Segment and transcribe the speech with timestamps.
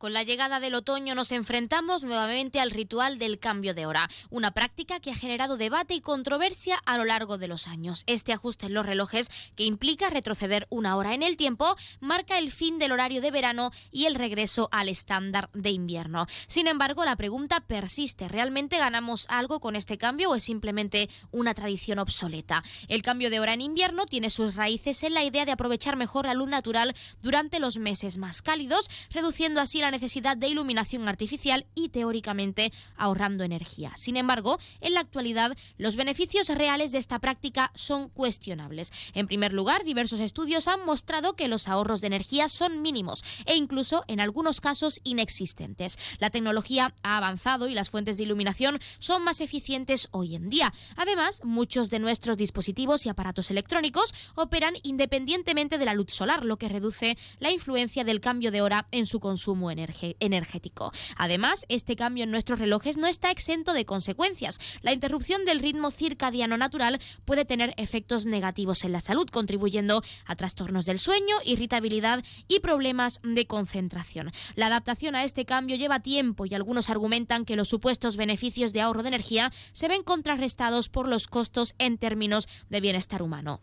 [0.00, 4.50] Con la llegada del otoño nos enfrentamos nuevamente al ritual del cambio de hora, una
[4.50, 8.04] práctica que ha generado debate y controversia a lo largo de los años.
[8.06, 12.50] Este ajuste en los relojes, que implica retroceder una hora en el tiempo, marca el
[12.50, 16.26] fin del horario de verano y el regreso al estándar de invierno.
[16.46, 21.52] Sin embargo, la pregunta persiste, ¿realmente ganamos algo con este cambio o es simplemente una
[21.52, 22.64] tradición obsoleta?
[22.88, 26.24] El cambio de hora en invierno tiene sus raíces en la idea de aprovechar mejor
[26.24, 31.66] la luz natural durante los meses más cálidos, reduciendo así la necesidad de iluminación artificial
[31.74, 33.92] y teóricamente ahorrando energía.
[33.96, 38.92] Sin embargo, en la actualidad los beneficios reales de esta práctica son cuestionables.
[39.14, 43.56] En primer lugar, diversos estudios han mostrado que los ahorros de energía son mínimos e
[43.56, 45.98] incluso en algunos casos inexistentes.
[46.18, 50.72] La tecnología ha avanzado y las fuentes de iluminación son más eficientes hoy en día.
[50.96, 56.56] Además, muchos de nuestros dispositivos y aparatos electrónicos operan independientemente de la luz solar, lo
[56.56, 59.79] que reduce la influencia del cambio de hora en su consumo energético
[60.20, 60.92] energético.
[61.16, 64.58] Además, este cambio en nuestros relojes no está exento de consecuencias.
[64.82, 70.36] La interrupción del ritmo circadiano natural puede tener efectos negativos en la salud, contribuyendo a
[70.36, 74.32] trastornos del sueño, irritabilidad y problemas de concentración.
[74.54, 78.80] La adaptación a este cambio lleva tiempo y algunos argumentan que los supuestos beneficios de
[78.80, 83.60] ahorro de energía se ven contrarrestados por los costos en términos de bienestar humano.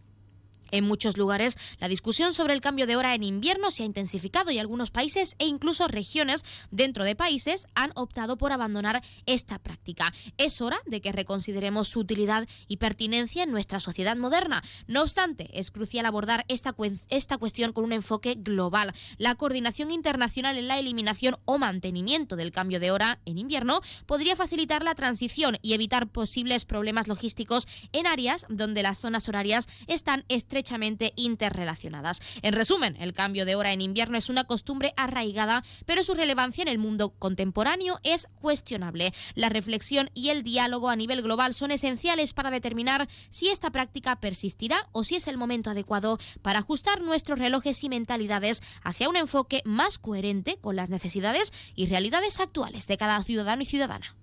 [0.72, 4.52] En muchos lugares, la discusión sobre el cambio de hora en invierno se ha intensificado
[4.52, 10.14] y algunos países e incluso regiones dentro de países han optado por abandonar esta práctica.
[10.38, 14.64] Es hora de que reconsideremos su utilidad y pertinencia en nuestra sociedad moderna.
[14.88, 16.76] No obstante, es crucial abordar esta,
[17.10, 18.94] esta cuestión con un enfoque global.
[19.18, 24.36] La coordinación internacional en la eliminación o mantenimiento del cambio de hora en invierno podría
[24.36, 30.26] facilitar la transición y evitar posibles problemas logísticos en áreas donde las zonas horarias están
[30.28, 32.20] estrechamente estrechamente interrelacionadas.
[32.42, 36.64] En resumen, el cambio de hora en invierno es una costumbre arraigada, pero su relevancia
[36.64, 39.14] en el mundo contemporáneo es cuestionable.
[39.36, 44.20] La reflexión y el diálogo a nivel global son esenciales para determinar si esta práctica
[44.20, 49.16] persistirá o si es el momento adecuado para ajustar nuestros relojes y mentalidades hacia un
[49.16, 54.16] enfoque más coherente con las necesidades y realidades actuales de cada ciudadano y ciudadana.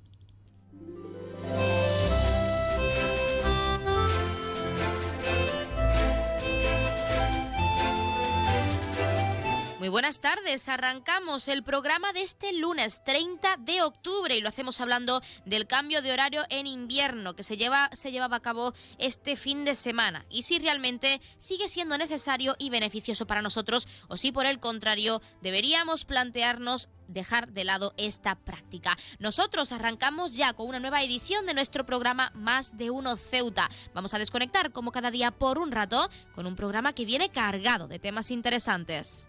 [9.85, 14.81] Muy buenas tardes, arrancamos el programa de este lunes 30 de octubre y lo hacemos
[14.81, 19.37] hablando del cambio de horario en invierno que se, lleva, se llevaba a cabo este
[19.37, 24.33] fin de semana y si realmente sigue siendo necesario y beneficioso para nosotros o si
[24.33, 28.97] por el contrario deberíamos plantearnos dejar de lado esta práctica.
[29.19, 33.69] Nosotros arrancamos ya con una nueva edición de nuestro programa Más de Uno Ceuta.
[33.93, 37.87] Vamos a desconectar como cada día por un rato con un programa que viene cargado
[37.87, 39.29] de temas interesantes.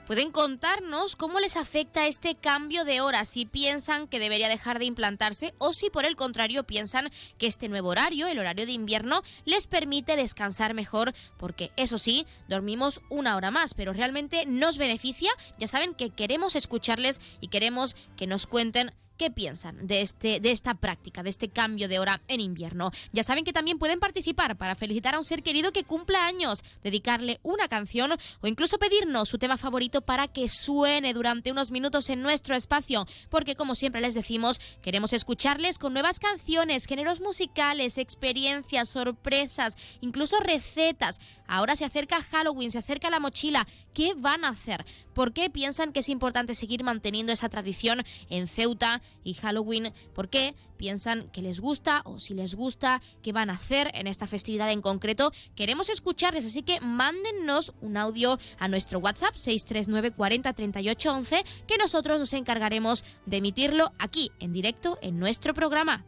[0.08, 4.86] Pueden contarnos cómo les afecta este cambio de hora, si piensan que debería dejar de
[4.86, 9.22] implantarse o si por el contrario piensan que este nuevo horario, el horario de invierno,
[9.44, 15.30] les permite descansar mejor, porque eso sí, dormimos una hora más, pero realmente nos beneficia.
[15.60, 20.52] Ya saben que queremos escucharles y queremos que nos cuenten qué piensan de, este, de
[20.52, 22.92] esta práctica, de este cambio de hora en invierno.
[23.12, 26.64] Ya saben que también pueden participar para felicitar a un ser querido que cumpla años,
[26.84, 32.10] dedicarle una canción o incluso pedirnos su tema favorito para que suene durante unos minutos
[32.10, 37.98] en nuestro espacio, porque como siempre les decimos, queremos escucharles con nuevas canciones, géneros musicales,
[37.98, 41.20] experiencias, sorpresas, incluso recetas.
[41.48, 43.68] Ahora se acerca Halloween, se acerca la mochila.
[43.94, 44.86] ¿Qué van a hacer?
[45.14, 49.94] ¿Por qué piensan que es importante seguir manteniendo esa tradición en Ceuta y Halloween?
[50.14, 54.08] ¿Por qué piensan que les gusta o si les gusta, qué van a hacer en
[54.08, 55.32] esta festividad en concreto?
[55.56, 61.78] Queremos escucharles, así que mándennos un audio a nuestro WhatsApp 639 40 38 11 que
[61.78, 66.06] nosotros nos encargaremos de emitirlo aquí en directo en nuestro programa.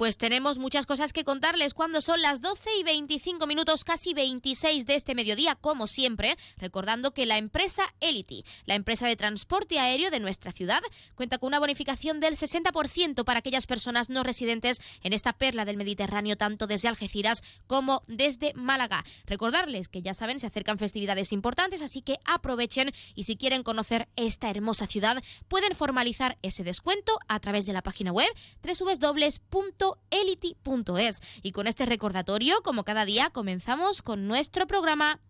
[0.00, 4.86] Pues tenemos muchas cosas que contarles cuando son las 12 y 25 minutos, casi 26
[4.86, 10.10] de este mediodía, como siempre, recordando que la empresa Elity, la empresa de transporte aéreo
[10.10, 10.80] de nuestra ciudad,
[11.16, 15.76] cuenta con una bonificación del 60% para aquellas personas no residentes en esta perla del
[15.76, 19.04] Mediterráneo, tanto desde Algeciras como desde Málaga.
[19.26, 24.08] Recordarles que ya saben, se acercan festividades importantes, así que aprovechen y si quieren conocer
[24.16, 28.30] esta hermosa ciudad, pueden formalizar ese descuento a través de la página web
[28.62, 31.20] www elity.es.
[31.42, 35.20] Y con este recordatorio, como cada día, comenzamos con nuestro programa.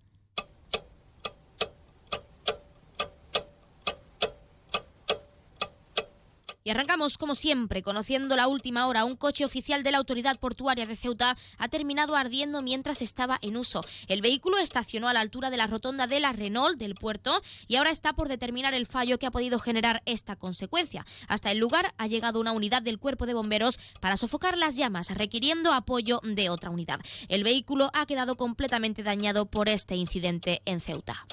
[6.70, 9.04] Arrancamos, como siempre, conociendo la última hora.
[9.04, 13.56] Un coche oficial de la Autoridad Portuaria de Ceuta ha terminado ardiendo mientras estaba en
[13.56, 13.84] uso.
[14.06, 17.76] El vehículo estacionó a la altura de la rotonda de la Renault del puerto y
[17.76, 21.04] ahora está por determinar el fallo que ha podido generar esta consecuencia.
[21.26, 25.10] Hasta el lugar ha llegado una unidad del cuerpo de bomberos para sofocar las llamas,
[25.10, 27.00] requiriendo apoyo de otra unidad.
[27.28, 31.26] El vehículo ha quedado completamente dañado por este incidente en Ceuta.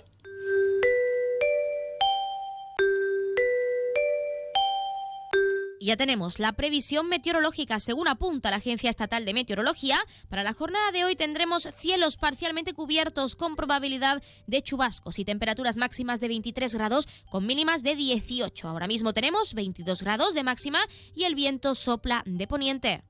[5.79, 7.79] Ya tenemos la previsión meteorológica.
[7.79, 12.73] Según apunta la Agencia Estatal de Meteorología, para la jornada de hoy tendremos cielos parcialmente
[12.73, 18.67] cubiertos con probabilidad de chubascos y temperaturas máximas de 23 grados con mínimas de 18.
[18.67, 20.79] Ahora mismo tenemos 22 grados de máxima
[21.13, 23.03] y el viento sopla de poniente.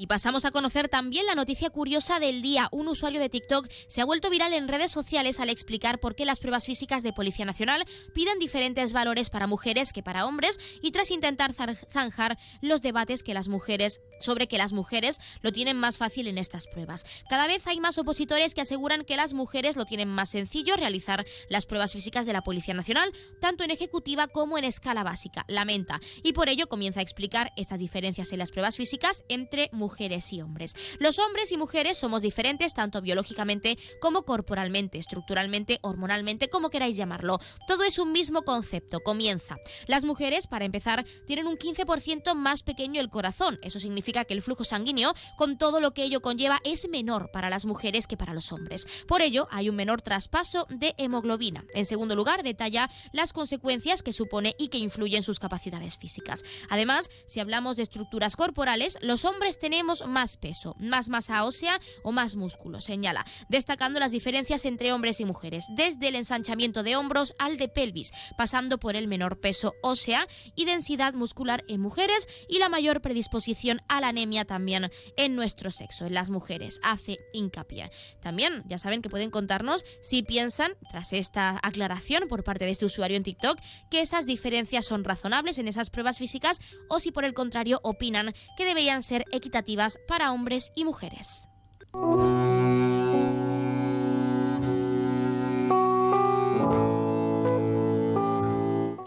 [0.00, 2.68] Y pasamos a conocer también la noticia curiosa del día.
[2.70, 6.24] Un usuario de TikTok se ha vuelto viral en redes sociales al explicar por qué
[6.24, 7.84] las pruebas físicas de Policía Nacional
[8.14, 13.34] piden diferentes valores para mujeres que para hombres y tras intentar zanjar los debates que
[13.34, 17.04] las mujeres sobre que las mujeres lo tienen más fácil en estas pruebas.
[17.28, 21.26] Cada vez hay más opositores que aseguran que las mujeres lo tienen más sencillo realizar
[21.48, 25.44] las pruebas físicas de la Policía Nacional, tanto en ejecutiva como en escala básica.
[25.48, 29.87] Lamenta y por ello comienza a explicar estas diferencias en las pruebas físicas entre mujeres
[29.88, 30.74] mujeres y hombres.
[30.98, 37.38] Los hombres y mujeres somos diferentes tanto biológicamente como corporalmente, estructuralmente, hormonalmente, como queráis llamarlo.
[37.66, 39.00] Todo es un mismo concepto.
[39.00, 39.56] Comienza.
[39.86, 43.58] Las mujeres, para empezar, tienen un 15% más pequeño el corazón.
[43.62, 47.48] Eso significa que el flujo sanguíneo, con todo lo que ello conlleva, es menor para
[47.48, 48.86] las mujeres que para los hombres.
[49.06, 51.64] Por ello, hay un menor traspaso de hemoglobina.
[51.72, 56.44] En segundo lugar, detalla las consecuencias que supone y que influyen sus capacidades físicas.
[56.68, 62.12] Además, si hablamos de estructuras corporales, los hombres tenemos más peso, más masa ósea o
[62.12, 67.34] más músculo, señala, destacando las diferencias entre hombres y mujeres, desde el ensanchamiento de hombros
[67.38, 72.58] al de pelvis, pasando por el menor peso ósea y densidad muscular en mujeres y
[72.58, 77.90] la mayor predisposición a la anemia también en nuestro sexo, en las mujeres, hace hincapié.
[78.20, 82.84] También ya saben que pueden contarnos si piensan, tras esta aclaración por parte de este
[82.84, 83.58] usuario en TikTok,
[83.90, 88.34] que esas diferencias son razonables en esas pruebas físicas o si por el contrario opinan
[88.56, 89.67] que deberían ser equitativas
[90.06, 91.48] para hombres y mujeres.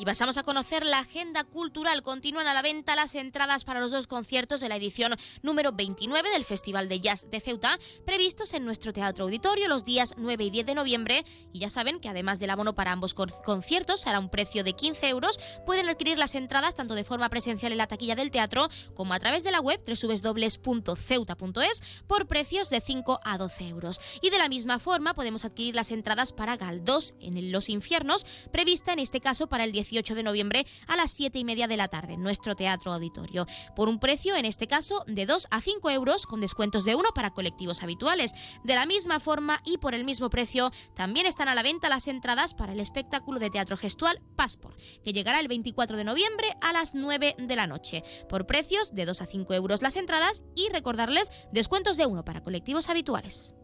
[0.02, 2.02] Y pasamos a conocer la agenda cultural.
[2.02, 6.32] Continúan a la venta las entradas para los dos conciertos de la edición número 29
[6.32, 10.50] del Festival de Jazz de Ceuta, previstos en nuestro Teatro Auditorio los días 9 y
[10.50, 11.24] 10 de noviembre.
[11.54, 15.08] Y ya saben que además del abono para ambos conciertos será un precio de 15
[15.08, 15.40] euros.
[15.68, 19.20] Pueden adquirir las entradas tanto de forma presencial en la taquilla del teatro como a
[19.20, 24.02] través de la web www.ceuta.es por precios de 5 a 12 euros.
[24.20, 28.94] Y de la misma forma podemos adquirir las entradas para Galdós en Los Infiernos, prevista
[28.94, 31.78] en este caso para el 18 28 de noviembre a las 7 y media de
[31.78, 33.46] la tarde en nuestro teatro auditorio.
[33.76, 37.10] Por un precio, en este caso, de 2 a 5 euros, con descuentos de 1
[37.14, 38.34] para colectivos habituales.
[38.64, 42.08] De la misma forma y por el mismo precio, también están a la venta las
[42.08, 46.72] entradas para el espectáculo de teatro gestual Passport, que llegará el 24 de noviembre a
[46.72, 48.04] las 9 de la noche.
[48.30, 52.42] Por precios de 2 a 5 euros las entradas y recordarles descuentos de 1 para
[52.42, 53.56] colectivos habituales.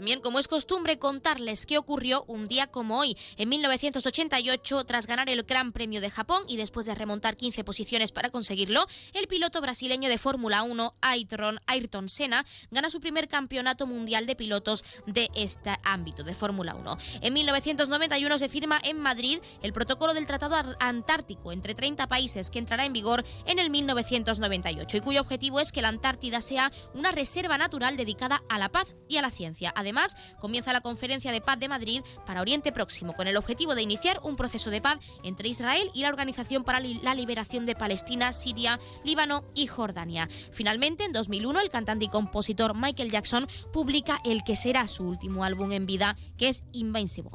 [0.00, 5.28] También, como es costumbre, contarles qué ocurrió un día como hoy, en 1988, tras ganar
[5.28, 9.60] el Gran Premio de Japón y después de remontar 15 posiciones para conseguirlo, el piloto
[9.60, 15.28] brasileño de Fórmula 1, Ayrton, Ayrton Senna, gana su primer campeonato mundial de pilotos de
[15.34, 16.96] este ámbito de Fórmula 1.
[17.20, 22.58] En 1991 se firma en Madrid el protocolo del Tratado Antártico entre 30 países que
[22.58, 27.12] entrará en vigor en el 1998 y cuyo objetivo es que la Antártida sea una
[27.12, 29.74] reserva natural dedicada a la paz y a la ciencia.
[29.76, 29.89] Además,
[30.38, 34.20] comienza la Conferencia de Paz de Madrid para Oriente Próximo, con el objetivo de iniciar
[34.22, 38.78] un proceso de paz entre Israel y la Organización para la Liberación de Palestina, Siria,
[39.04, 40.28] Líbano y Jordania.
[40.52, 45.44] Finalmente, en 2001, el cantante y compositor Michael Jackson publica el que será su último
[45.44, 47.30] álbum en vida, que es Invincible.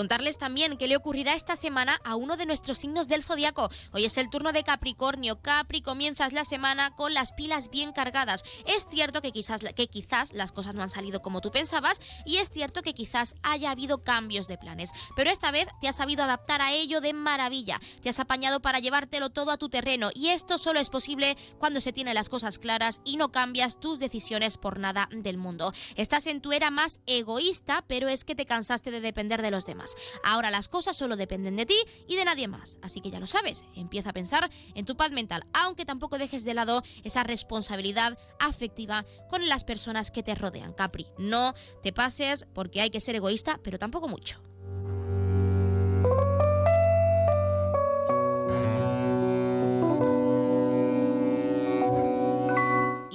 [0.00, 3.68] Contarles también qué le ocurrirá esta semana a uno de nuestros signos del zodiaco.
[3.92, 5.42] Hoy es el turno de Capricornio.
[5.42, 8.42] Capri, comienzas la semana con las pilas bien cargadas.
[8.64, 12.38] Es cierto que quizás, que quizás las cosas no han salido como tú pensabas y
[12.38, 14.90] es cierto que quizás haya habido cambios de planes.
[15.16, 17.78] Pero esta vez te has sabido adaptar a ello de maravilla.
[18.00, 21.82] Te has apañado para llevártelo todo a tu terreno y esto solo es posible cuando
[21.82, 25.74] se tienen las cosas claras y no cambias tus decisiones por nada del mundo.
[25.96, 29.66] Estás en tu era más egoísta, pero es que te cansaste de depender de los
[29.66, 29.89] demás.
[30.24, 32.78] Ahora las cosas solo dependen de ti y de nadie más.
[32.82, 36.44] Así que ya lo sabes, empieza a pensar en tu paz mental, aunque tampoco dejes
[36.44, 40.72] de lado esa responsabilidad afectiva con las personas que te rodean.
[40.72, 44.49] Capri, no te pases porque hay que ser egoísta, pero tampoco mucho.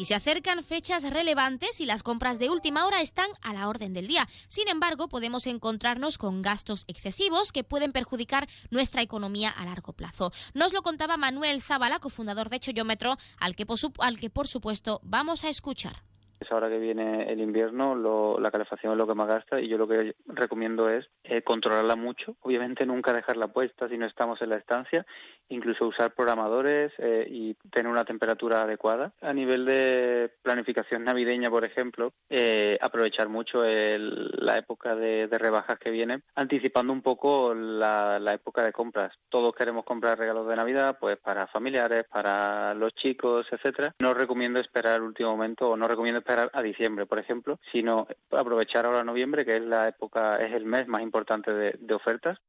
[0.06, 4.06] Se acercan fechas relevantes y las compras de última hora están a la orden del
[4.06, 4.28] día.
[4.48, 10.32] Sin embargo, podemos encontrarnos con gastos excesivos que pueden perjudicar nuestra economía a largo plazo.
[10.54, 16.04] Nos lo contaba Manuel Zabala, cofundador de Choyómetro, al que por supuesto vamos a escuchar.
[16.52, 17.96] Ahora que viene el invierno,
[18.40, 21.96] la calefacción es lo que más gasta y yo lo que recomiendo es eh, controlarla
[21.96, 22.36] mucho.
[22.42, 25.06] Obviamente nunca dejarla puesta si no estamos en la estancia,
[25.50, 29.14] incluso usar programadores eh, y tener una temperatura adecuada.
[29.22, 35.92] A nivel de planificación navideña, por ejemplo, eh, aprovechar mucho la época de, rebajas que
[35.92, 39.14] viene, anticipando un poco la, la época de compras.
[39.30, 43.94] Todos queremos comprar regalos de Navidad, pues para familiares, para los chicos, etcétera.
[44.00, 48.08] No recomiendo esperar el último momento o no recomiendo esperar a diciembre, por ejemplo, sino
[48.32, 52.39] aprovechar ahora noviembre, que es la época, es el mes más importante de, ofertas.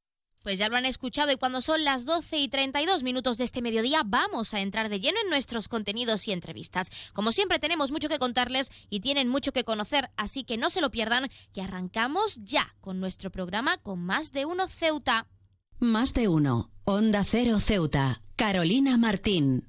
[0.42, 3.62] Pues ya lo han escuchado y cuando son las 12 y 32 minutos de este
[3.62, 7.10] mediodía vamos a entrar de lleno en nuestros contenidos y entrevistas.
[7.12, 10.80] Como siempre tenemos mucho que contarles y tienen mucho que conocer, así que no se
[10.80, 15.26] lo pierdan, que arrancamos ya con nuestro programa con Más de Uno Ceuta.
[15.78, 19.68] Más de Uno, Onda Cero Ceuta, Carolina Martín.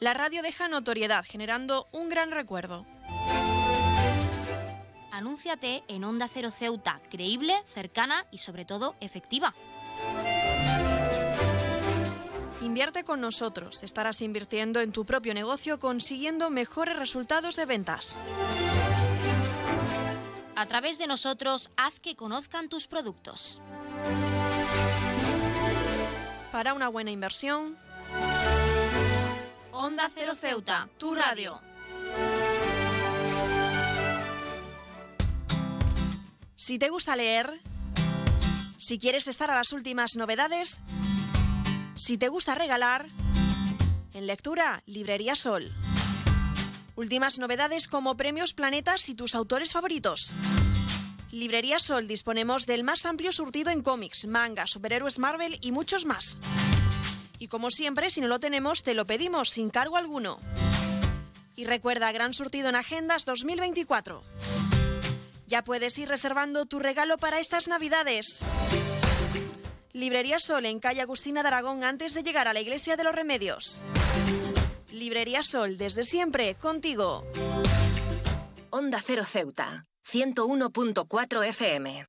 [0.00, 2.86] La radio deja notoriedad, generando un gran recuerdo.
[5.10, 9.52] Anúnciate en Onda Cero Ceuta, creíble, cercana y sobre todo efectiva.
[12.60, 13.82] Invierte con nosotros.
[13.82, 18.16] Estarás invirtiendo en tu propio negocio consiguiendo mejores resultados de ventas.
[20.54, 23.62] A través de nosotros, haz que conozcan tus productos.
[26.52, 27.76] Para una buena inversión,
[29.80, 31.60] Onda Cero Ceuta, tu radio.
[36.56, 37.60] Si te gusta leer,
[38.76, 40.80] si quieres estar a las últimas novedades,
[41.94, 43.06] si te gusta regalar,
[44.14, 45.72] en lectura, Librería Sol.
[46.96, 50.32] Últimas novedades como premios planetas y tus autores favoritos.
[51.30, 56.36] Librería Sol disponemos del más amplio surtido en cómics, manga, superhéroes Marvel y muchos más.
[57.38, 60.38] Y como siempre, si no lo tenemos, te lo pedimos sin cargo alguno.
[61.54, 64.22] Y recuerda, gran surtido en Agendas 2024.
[65.46, 68.44] Ya puedes ir reservando tu regalo para estas Navidades.
[69.92, 73.14] Librería Sol en calle Agustina de Aragón antes de llegar a la Iglesia de los
[73.14, 73.80] Remedios.
[74.92, 77.24] Librería Sol, desde siempre, contigo.
[78.70, 82.06] Onda Cero Ceuta, 101.4 FM.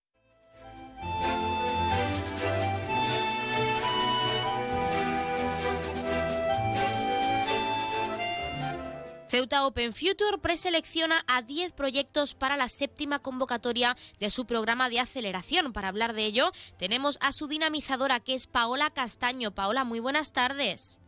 [9.30, 15.00] Ceuta Open Future preselecciona a 10 proyectos para la séptima convocatoria de su programa de
[15.00, 15.72] aceleración.
[15.72, 19.52] Para hablar de ello, tenemos a su dinamizadora, que es Paola Castaño.
[19.52, 21.00] Paola, muy buenas tardes.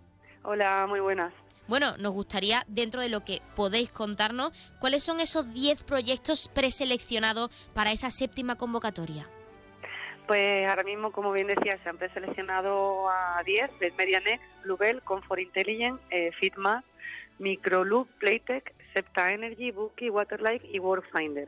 [0.43, 1.33] Hola, muy buenas.
[1.67, 7.49] Bueno, nos gustaría, dentro de lo que podéis contarnos, cuáles son esos 10 proyectos preseleccionados
[7.73, 9.27] para esa séptima convocatoria.
[10.27, 15.41] Pues ahora mismo, como bien decía, se han preseleccionado a 10 del MediaNext, Bluebell, Comfort
[15.41, 16.83] Intelligent, eh, Fitma,
[17.41, 21.47] Microloop, Playtech, Septa Energy, Bookie, Waterlife y Workfinder.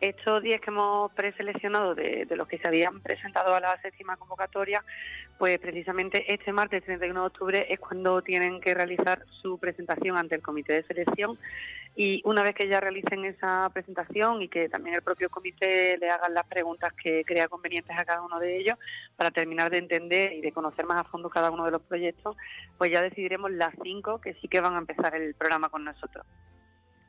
[0.00, 4.16] Estos 10 que hemos preseleccionado de, de los que se habían presentado a la séptima
[4.16, 4.84] convocatoria,
[5.38, 10.36] pues precisamente este martes 31 de octubre es cuando tienen que realizar su presentación ante
[10.36, 11.38] el comité de selección
[11.94, 16.08] y una vez que ya realicen esa presentación y que también el propio comité le
[16.08, 18.78] hagan las preguntas que crea convenientes a cada uno de ellos
[19.16, 22.36] para terminar de entender y de conocer más a fondo cada uno de los proyectos,
[22.78, 26.24] pues ya decidiremos las cinco que sí que van a empezar el programa con nosotros.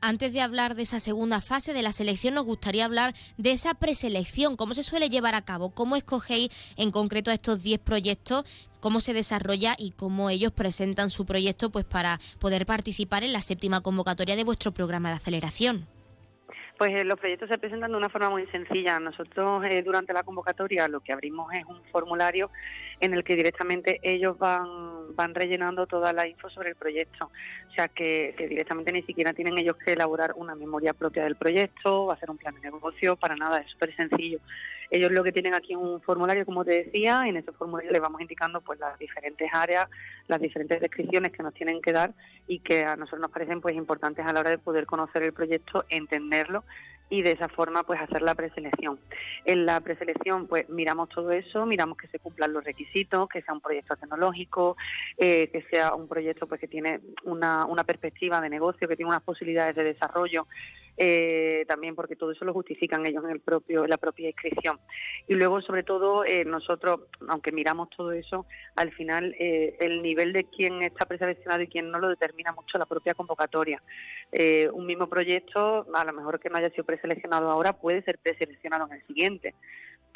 [0.06, 3.72] Antes de hablar de esa segunda fase de la selección, nos gustaría hablar de esa
[3.72, 8.44] preselección, cómo se suele llevar a cabo, cómo escogéis en concreto a estos 10 proyectos,
[8.84, 13.40] cómo se desarrolla y cómo ellos presentan su proyecto pues para poder participar en la
[13.40, 15.86] séptima convocatoria de vuestro programa de aceleración.
[16.76, 19.00] Pues eh, los proyectos se presentan de una forma muy sencilla.
[19.00, 22.50] Nosotros eh, durante la convocatoria lo que abrimos es un formulario
[23.04, 27.30] en el que directamente ellos van, van rellenando toda la info sobre el proyecto.
[27.68, 31.36] O sea que, que directamente ni siquiera tienen ellos que elaborar una memoria propia del
[31.36, 34.40] proyecto, hacer un plan de negocio, para nada, es súper sencillo.
[34.90, 37.90] Ellos lo que tienen aquí es un formulario, como te decía, y en ese formulario
[37.90, 39.88] les vamos indicando pues las diferentes áreas,
[40.28, 42.12] las diferentes descripciones que nos tienen que dar
[42.46, 45.32] y que a nosotros nos parecen pues importantes a la hora de poder conocer el
[45.32, 46.64] proyecto, entenderlo
[47.14, 48.98] y de esa forma pues hacer la preselección.
[49.44, 53.54] En la preselección pues miramos todo eso, miramos que se cumplan los requisitos, que sea
[53.54, 54.76] un proyecto tecnológico,
[55.16, 59.10] eh, que sea un proyecto pues que tiene una, una perspectiva de negocio, que tiene
[59.10, 60.46] unas posibilidades de desarrollo
[60.96, 64.78] eh, también porque todo eso lo justifican ellos en el propio en la propia inscripción.
[65.26, 70.32] Y luego, sobre todo, eh, nosotros, aunque miramos todo eso, al final eh, el nivel
[70.32, 73.82] de quién está preseleccionado y quién no lo determina mucho la propia convocatoria.
[74.72, 78.86] un mismo proyecto, a lo mejor que no haya sido preseleccionado ahora, puede ser preseleccionado
[78.86, 79.54] en el siguiente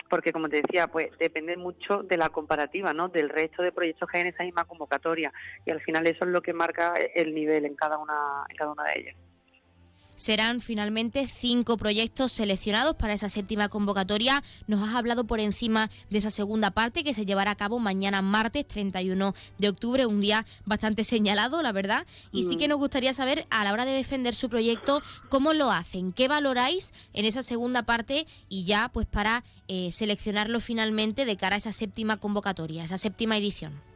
[0.09, 3.09] porque como te decía, pues depende mucho de la comparativa, ¿no?
[3.09, 5.33] Del resto de proyectos que hay en esa misma convocatoria
[5.67, 8.73] y al final eso es lo que marca el nivel en cada una, en cada
[8.73, 9.28] una de ellas.
[10.19, 14.43] Serán finalmente cinco proyectos seleccionados para esa séptima convocatoria.
[14.67, 18.21] Nos has hablado por encima de esa segunda parte que se llevará a cabo mañana
[18.21, 22.05] martes 31 de octubre, un día bastante señalado, la verdad.
[22.33, 22.71] Y sí que mm.
[22.71, 26.95] nos gustaría saber a la hora de defender su proyecto cómo lo hacen, qué valoráis
[27.13, 31.71] en esa segunda parte y ya pues para eh, seleccionarlo finalmente de cara a esa
[31.71, 33.88] séptima convocatoria, esa séptima edición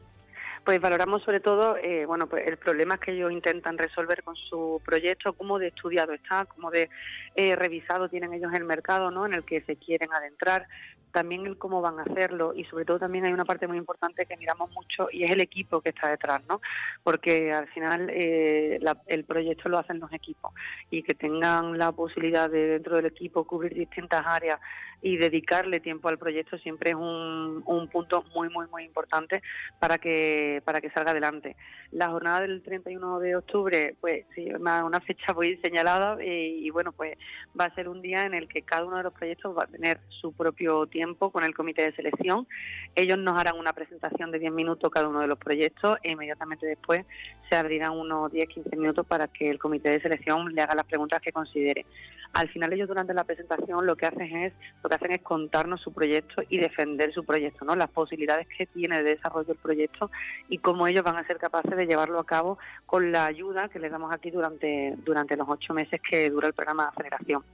[0.64, 4.80] pues valoramos sobre todo eh, bueno pues el problema que ellos intentan resolver con su
[4.84, 6.88] proyecto cómo de estudiado está cómo de
[7.34, 10.68] eh, revisado tienen ellos el mercado no en el que se quieren adentrar
[11.12, 14.26] también el cómo van a hacerlo y sobre todo también hay una parte muy importante
[14.26, 16.60] que miramos mucho y es el equipo que está detrás, ¿no?
[17.04, 20.52] Porque al final eh, el proyecto lo hacen los equipos
[20.90, 24.58] y que tengan la posibilidad de dentro del equipo cubrir distintas áreas
[25.04, 29.42] y dedicarle tiempo al proyecto siempre es un, un punto muy muy muy importante
[29.80, 31.56] para que para que salga adelante.
[31.90, 36.92] La jornada del 31 de octubre, pues sí, una, fecha muy señalada y, y bueno,
[36.92, 37.18] pues
[37.58, 39.66] va a ser un día en el que cada uno de los proyectos va a
[39.66, 41.01] tener su propio tiempo
[41.32, 42.46] con el comité de selección.
[42.94, 46.66] Ellos nos harán una presentación de 10 minutos cada uno de los proyectos e inmediatamente
[46.66, 47.04] después
[47.48, 51.20] se abrirán unos 10-15 minutos para que el comité de selección le haga las preguntas
[51.20, 51.86] que considere.
[52.32, 55.82] Al final ellos durante la presentación lo que hacen es lo que hacen es contarnos
[55.82, 57.74] su proyecto y defender su proyecto, ¿no?
[57.74, 60.10] Las posibilidades que tiene de desarrollo del proyecto
[60.48, 63.78] y cómo ellos van a ser capaces de llevarlo a cabo con la ayuda que
[63.78, 67.44] les damos aquí durante durante los ocho meses que dura el programa de aceleración.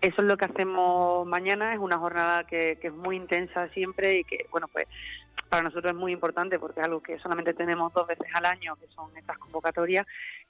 [0.00, 4.16] Eso es lo que hacemos mañana, es una jornada que, que es muy intensa siempre
[4.16, 4.86] y que, bueno, pues
[5.48, 8.76] para nosotros es muy importante porque es algo que solamente tenemos dos veces al año,
[8.76, 10.06] que son estas convocatorias,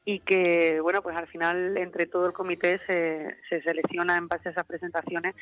[0.09, 4.49] y que, bueno, pues al final entre todo el comité se, se selecciona en base
[4.49, 5.35] a esas presentaciones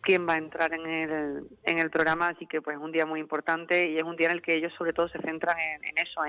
[0.00, 3.04] quién va a entrar en el, en el programa, así que pues es un día
[3.04, 5.84] muy importante y es un día en el que ellos sobre todo se centran en,
[5.84, 6.20] en eso,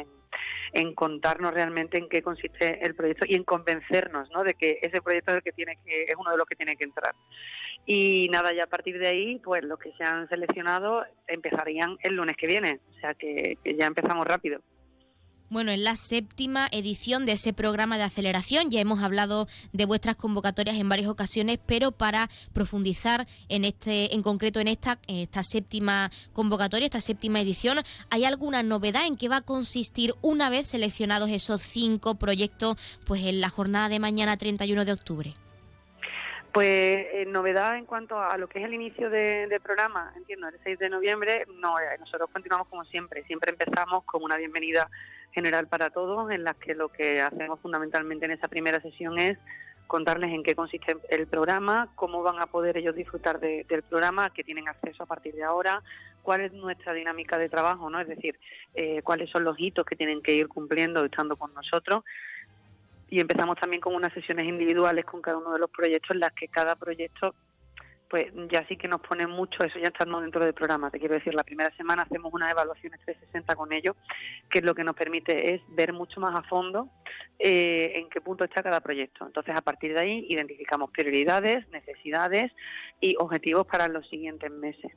[0.74, 5.00] en, contarnos realmente en qué consiste el proyecto y en convencernos, ¿no?, de que ese
[5.00, 7.14] proyecto es el que tiene que, es uno de los que tiene que entrar.
[7.86, 12.16] Y nada, ya a partir de ahí, pues los que se han seleccionado empezarían el
[12.16, 14.62] lunes que viene, o sea que, ya empezamos rápido.
[15.54, 20.16] Bueno, en la séptima edición de ese programa de aceleración ya hemos hablado de vuestras
[20.16, 26.10] convocatorias en varias ocasiones, pero para profundizar en este, en concreto en esta, esta séptima
[26.34, 27.78] convocatoria, esta séptima edición,
[28.10, 33.24] ¿hay alguna novedad en qué va a consistir una vez seleccionados esos cinco proyectos, pues
[33.24, 35.34] en la jornada de mañana 31 de octubre?
[36.52, 40.60] Pues eh, novedad en cuanto a lo que es el inicio del programa, entiendo, el
[40.64, 44.90] 6 de noviembre, no, eh, nosotros continuamos como siempre, siempre empezamos con una bienvenida
[45.34, 49.38] general para todos, en la que lo que hacemos fundamentalmente en esa primera sesión es
[49.88, 54.44] contarles en qué consiste el programa, cómo van a poder ellos disfrutar del programa, que
[54.44, 55.84] tienen acceso a partir de ahora,
[56.22, 58.00] cuál es nuestra dinámica de trabajo, ¿no?
[58.00, 58.40] Es decir,
[58.74, 62.04] eh, cuáles son los hitos que tienen que ir cumpliendo estando con nosotros
[63.10, 66.32] y empezamos también con unas sesiones individuales con cada uno de los proyectos en las
[66.32, 67.36] que cada proyecto
[68.14, 71.16] pues ya sí que nos pone mucho, eso ya estando dentro del programa, te quiero
[71.16, 73.96] decir, la primera semana hacemos unas evaluaciones 360 con ellos,
[74.52, 76.92] que lo que nos permite es ver mucho más a fondo
[77.40, 79.26] eh, en qué punto está cada proyecto.
[79.26, 82.52] Entonces, a partir de ahí, identificamos prioridades, necesidades
[83.02, 84.92] y objetivos para los siguientes meses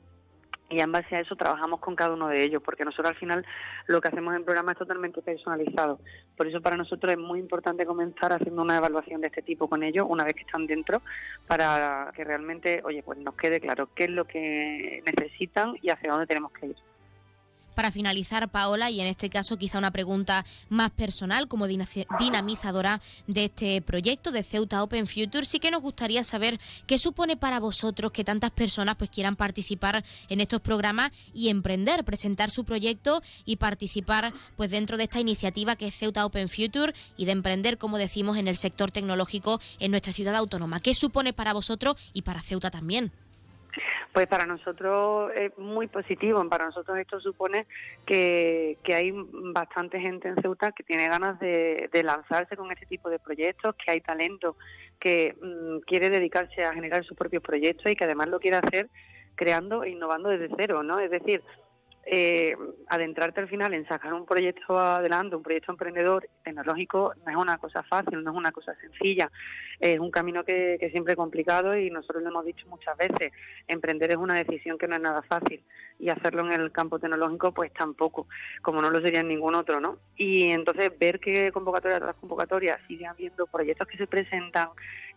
[0.69, 3.45] y en base a eso trabajamos con cada uno de ellos, porque nosotros al final
[3.87, 5.99] lo que hacemos en el programa es totalmente personalizado.
[6.35, 9.83] Por eso para nosotros es muy importante comenzar haciendo una evaluación de este tipo con
[9.83, 11.01] ellos una vez que están dentro,
[11.47, 16.11] para que realmente, oye, pues nos quede claro qué es lo que necesitan y hacia
[16.11, 16.75] dónde tenemos que ir.
[17.77, 23.45] Para finalizar, Paola, y en este caso quizá una pregunta más personal como dinamizadora de
[23.45, 28.11] este proyecto de Ceuta Open Future, sí que nos gustaría saber qué supone para vosotros
[28.11, 33.57] que tantas personas pues quieran participar en estos programas y emprender, presentar su proyecto y
[33.57, 37.99] participar pues dentro de esta iniciativa que es Ceuta Open Future y de emprender, como
[37.99, 40.79] decimos, en el sector tecnológico en nuestra ciudad autónoma.
[40.79, 43.11] ¿Qué supone para vosotros y para Ceuta también?
[44.17, 46.43] Pues para nosotros es muy positivo.
[46.49, 47.67] Para nosotros esto supone
[48.03, 53.19] que, hay bastante gente en Ceuta que tiene ganas de, lanzarse con este tipo de
[53.19, 54.55] proyectos, que hay talento
[54.99, 58.89] que mm, quiere dedicarse a generar sus propios proyectos y que además lo quiere hacer
[59.35, 60.97] creando e innovando desde cero, ¿no?
[60.97, 61.43] Es decir,
[62.09, 62.55] eh,
[62.87, 67.57] adentrarte al final en sacar un proyecto adelante, un proyecto emprendedor tecnológico, no es una
[67.57, 69.29] cosa fácil, no es una cosa sencilla.
[69.79, 73.31] Es un camino que, que siempre es complicado y nosotros lo hemos dicho muchas veces.
[73.67, 75.63] Emprender es una decisión que no es nada fácil
[75.99, 78.27] y hacerlo en el campo tecnológico pues tampoco,
[78.61, 79.97] como no lo sería en ningún otro, ¿no?
[80.15, 84.69] Y entonces ver que convocatoria tras convocatoria sigue habiendo proyectos que se presentan,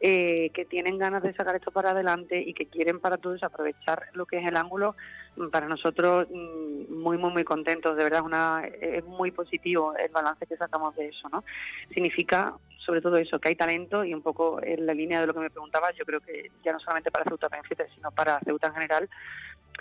[0.03, 4.07] eh, que tienen ganas de sacar esto para adelante y que quieren para todos aprovechar
[4.15, 4.97] lo que es el ángulo,
[5.37, 7.97] mm, para nosotros mm, muy, muy, muy contentos.
[7.97, 11.45] De verdad, una, es muy positivo el balance que sacamos de eso, ¿no?
[11.93, 15.35] Significa, sobre todo eso, que hay talento y un poco en la línea de lo
[15.35, 18.69] que me preguntabas, yo creo que ya no solamente para Ceuta Benfica, sino para Ceuta
[18.69, 19.11] en general,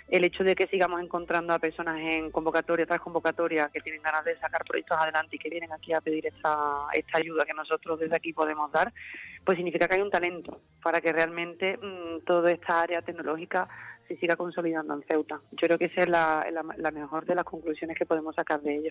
[0.08, 4.24] el hecho de que sigamos encontrando a personas en convocatoria tras convocatoria que tienen ganas
[4.24, 8.00] de sacar proyectos adelante y que vienen aquí a pedir esta, esta ayuda que nosotros
[8.00, 8.92] desde aquí podemos dar,
[9.44, 13.68] pues significa que hay un talento para que realmente mm, toda esta área tecnológica
[14.08, 15.40] se siga consolidando en Ceuta.
[15.52, 16.44] Yo creo que esa es la,
[16.76, 18.90] la mejor de las conclusiones que podemos sacar de ello.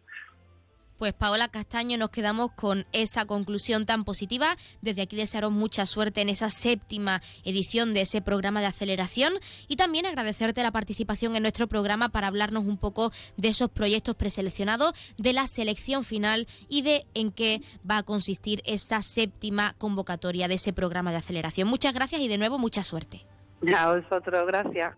[0.99, 4.57] Pues Paola Castaño, nos quedamos con esa conclusión tan positiva.
[4.81, 9.31] Desde aquí desearos mucha suerte en esa séptima edición de ese programa de aceleración
[9.69, 14.15] y también agradecerte la participación en nuestro programa para hablarnos un poco de esos proyectos
[14.15, 20.49] preseleccionados, de la selección final y de en qué va a consistir esa séptima convocatoria
[20.49, 21.69] de ese programa de aceleración.
[21.69, 23.25] Muchas gracias y de nuevo mucha suerte.
[23.73, 24.97] A vosotros, gracias.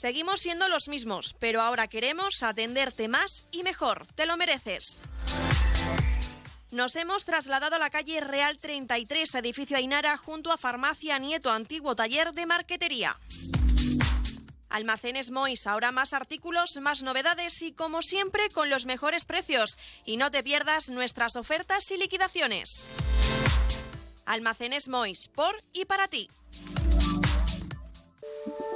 [0.00, 4.06] Seguimos siendo los mismos, pero ahora queremos atenderte más y mejor.
[4.14, 5.02] Te lo mereces.
[6.70, 11.94] Nos hemos trasladado a la calle Real 33, edificio Ainara, junto a Farmacia Nieto, antiguo
[11.94, 13.20] taller de marquetería.
[14.70, 19.76] Almacenes Mois, ahora más artículos, más novedades y como siempre con los mejores precios.
[20.06, 22.88] Y no te pierdas nuestras ofertas y liquidaciones.
[24.24, 26.30] Almacenes Mois, por y para ti.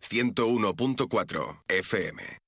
[0.00, 2.39] 101.4 FM.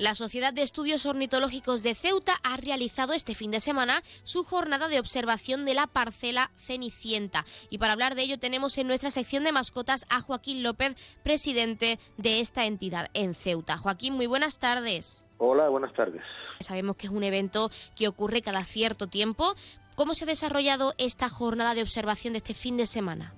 [0.00, 4.88] La Sociedad de Estudios Ornitológicos de Ceuta ha realizado este fin de semana su jornada
[4.88, 7.44] de observación de la parcela Cenicienta.
[7.68, 11.98] Y para hablar de ello tenemos en nuestra sección de mascotas a Joaquín López, presidente
[12.16, 13.76] de esta entidad en Ceuta.
[13.76, 15.26] Joaquín, muy buenas tardes.
[15.36, 16.24] Hola, buenas tardes.
[16.60, 19.54] Sabemos que es un evento que ocurre cada cierto tiempo.
[19.96, 23.34] ¿Cómo se ha desarrollado esta jornada de observación de este fin de semana?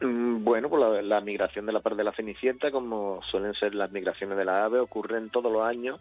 [0.00, 3.90] Mm, Bueno, pues la, migración de la par de la cenicienta, como suelen ser las
[3.90, 6.00] migraciones de la ave, ocurren todos los años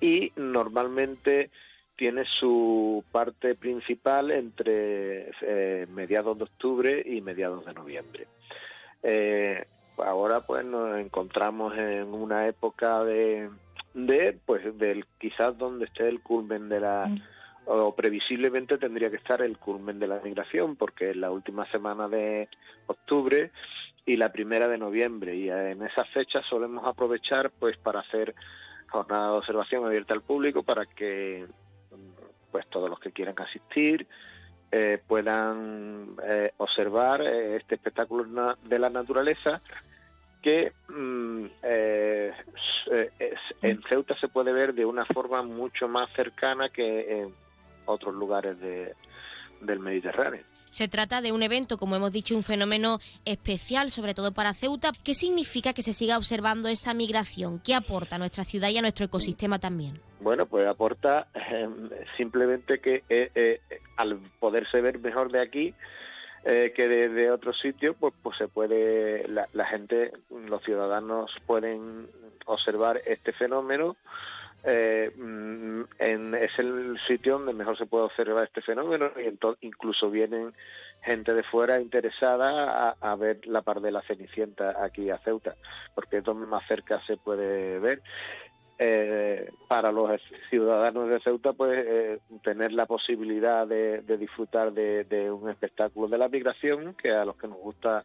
[0.00, 1.50] y normalmente
[1.96, 8.28] tiene su parte principal entre eh, mediados de octubre y mediados de noviembre.
[9.02, 9.64] Eh,
[9.96, 13.50] ahora pues nos encontramos en una época de,
[13.94, 17.10] de pues del quizás donde esté el culmen de la
[17.70, 22.08] o previsiblemente tendría que estar el culmen de la migración, porque es la última semana
[22.08, 22.48] de
[22.86, 23.50] octubre
[24.06, 28.34] y la primera de noviembre, y en esas fechas solemos aprovechar pues para hacer
[28.88, 31.46] jornada de observación abierta al público para que
[32.50, 34.06] pues todos los que quieran asistir
[34.72, 39.60] eh, puedan eh, observar eh, este espectáculo de la naturaleza
[40.42, 42.32] que mm, eh,
[42.92, 47.34] eh, en Ceuta se puede ver de una forma mucho más cercana que en
[47.88, 48.94] otros lugares de-
[49.60, 50.42] del Mediterráneo.
[50.70, 54.92] Se trata de un evento, como hemos dicho, un fenómeno especial, sobre todo para Ceuta.
[55.02, 57.58] ¿Qué significa que se siga observando esa migración?
[57.60, 59.98] ¿Qué aporta a nuestra ciudad y a nuestro ecosistema también?
[60.20, 61.68] Bueno, pues aporta eh,
[62.18, 63.60] simplemente que eh, eh,
[63.96, 65.74] al poderse ver mejor de aquí
[66.44, 71.32] eh, que de, de otros sitios, pues, pues se puede, la, la gente, los ciudadanos
[71.46, 72.08] pueden
[72.44, 73.96] observar este fenómeno.
[74.64, 79.56] Eh, mm, en, es el sitio donde mejor se puede observar este fenómeno y ento-
[79.60, 80.52] incluso vienen
[81.02, 85.54] gente de fuera interesada a, a ver la par de la Cenicienta aquí a Ceuta,
[85.94, 88.02] porque es donde más cerca se puede ver
[88.80, 95.04] eh, para los ciudadanos de Ceuta pues eh, tener la posibilidad de, de disfrutar de,
[95.04, 98.04] de un espectáculo de la migración que a los que nos gusta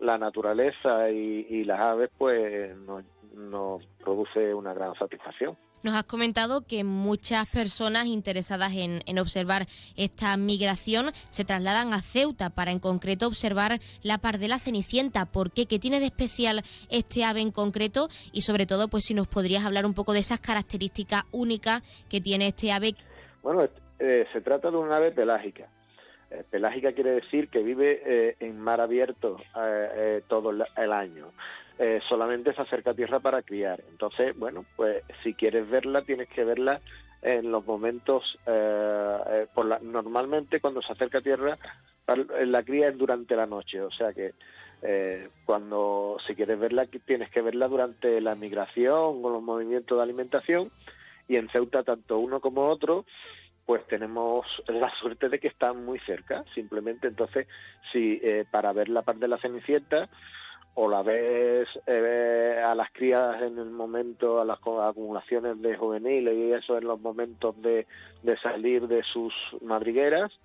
[0.00, 5.56] la naturaleza y, y las aves pues nos, nos produce una gran satisfacción.
[5.82, 9.66] Nos has comentado que muchas personas interesadas en, en observar
[9.96, 15.24] esta migración se trasladan a Ceuta para en concreto observar la pardela cenicienta.
[15.24, 15.64] ¿Por qué?
[15.64, 18.08] ¿Qué tiene de especial este ave en concreto?
[18.32, 22.20] Y sobre todo, pues si nos podrías hablar un poco de esas características únicas que
[22.20, 22.94] tiene este ave.
[23.42, 23.66] Bueno,
[23.98, 25.66] eh, se trata de un ave pelágica.
[26.30, 31.32] Eh, pelágica quiere decir que vive eh, en mar abierto eh, todo el año.
[31.82, 33.82] Eh, solamente se acerca a tierra para criar.
[33.88, 36.82] Entonces, bueno, pues si quieres verla, tienes que verla
[37.22, 41.58] en los momentos, eh, eh, por la, normalmente cuando se acerca a tierra,
[42.44, 44.34] la- cría es durante la noche, o sea que
[45.44, 50.72] cuando si quieres verla tienes que verla durante la migración o los movimientos de alimentación
[51.28, 53.04] y en Ceuta tanto uno como otro
[53.66, 57.46] pues tenemos la suerte de que están muy cerca simplemente entonces
[57.92, 60.08] si para ver la parte de la cenicienta
[60.74, 66.34] o la ves eh, a las crías en el momento, a las acumulaciones de juveniles
[66.34, 67.86] y eso en los momentos de,
[68.22, 70.38] de salir de sus madrigueras,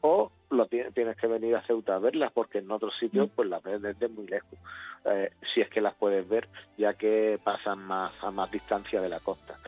[0.00, 3.48] o lo ti- tienes que venir a Ceuta a verlas porque en otros sitios pues
[3.48, 4.58] las ves desde muy lejos,
[5.04, 9.08] eh, si es que las puedes ver, ya que pasan más a más distancia de
[9.08, 9.58] la costa.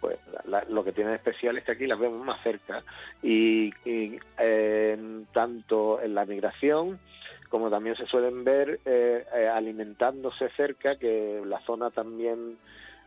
[0.00, 2.82] Pues la- lo que tiene de especial es que aquí las vemos más cerca
[3.22, 7.00] y, y, eh, tanto en la migración
[7.48, 12.58] como también se suelen ver eh, eh, alimentándose cerca, que la zona también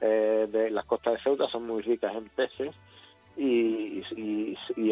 [0.01, 2.75] eh, de las costas de Ceuta son muy ricas en peces
[3.37, 4.03] y,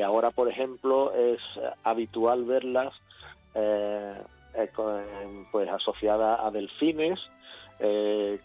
[0.01, 1.41] ahora, por ejemplo, es
[1.83, 2.93] habitual verlas
[5.51, 7.19] pues asociadas a delfines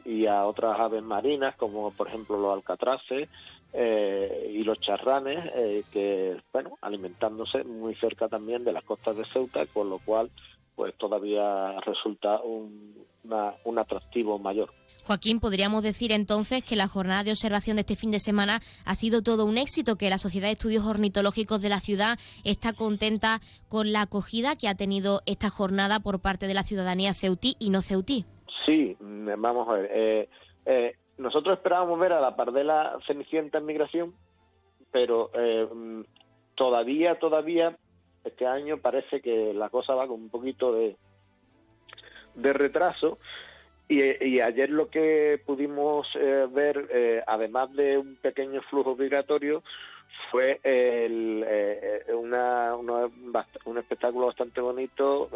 [0.05, 3.29] y a otras aves marinas, como por ejemplo los alcatraces
[3.73, 9.89] y los charranes, que, bueno, alimentándose muy cerca también de las costas de Ceuta, con
[9.89, 10.31] lo cual
[10.77, 14.71] pues todavía resulta un, una- un atractivo mayor.
[15.05, 18.95] Joaquín, podríamos decir entonces que la jornada de observación de este fin de semana ha
[18.95, 23.41] sido todo un éxito, que la Sociedad de Estudios Ornitológicos de la ciudad está contenta
[23.69, 27.71] con la acogida que ha tenido esta jornada por parte de la ciudadanía ceutí y
[27.71, 28.25] no ceutí.
[28.65, 29.91] Sí, mm, vamos a ver.
[29.93, 30.29] Eh,
[30.67, 34.15] eh, nosotros esperábamos ver a la pardela cenicienta en migración,
[34.93, 36.03] pero eh, mm,
[36.55, 37.77] todavía, todavía,
[38.25, 40.97] este año parece que la cosa va con un poquito de,
[42.35, 43.19] de retraso.
[43.89, 49.63] Y, ayer lo que pudimos eh, ver, eh, además de un pequeño flujo migratorio,
[50.31, 55.29] fue eh, una, un espectáculo bastante bonito,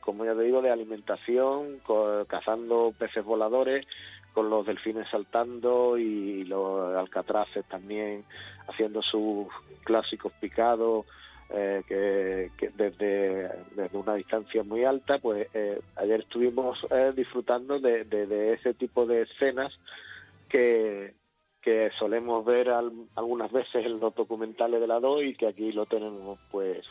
[0.00, 1.80] como ya te digo, de alimentación,
[2.26, 3.86] cazando peces voladores,
[4.32, 8.24] con los delfines saltando y los alcatraces también
[8.66, 9.46] haciendo sus
[9.84, 11.06] clásicos picados
[11.50, 13.50] eh, que, desde,
[13.92, 19.78] una distancia muy alta, pues eh, ayer estuvimos eh, disfrutando de, ese tipo de escenas
[20.48, 21.14] que,
[21.60, 25.86] que solemos ver algunas veces en los documentales de la DO y que aquí lo
[25.86, 26.86] tenemos pues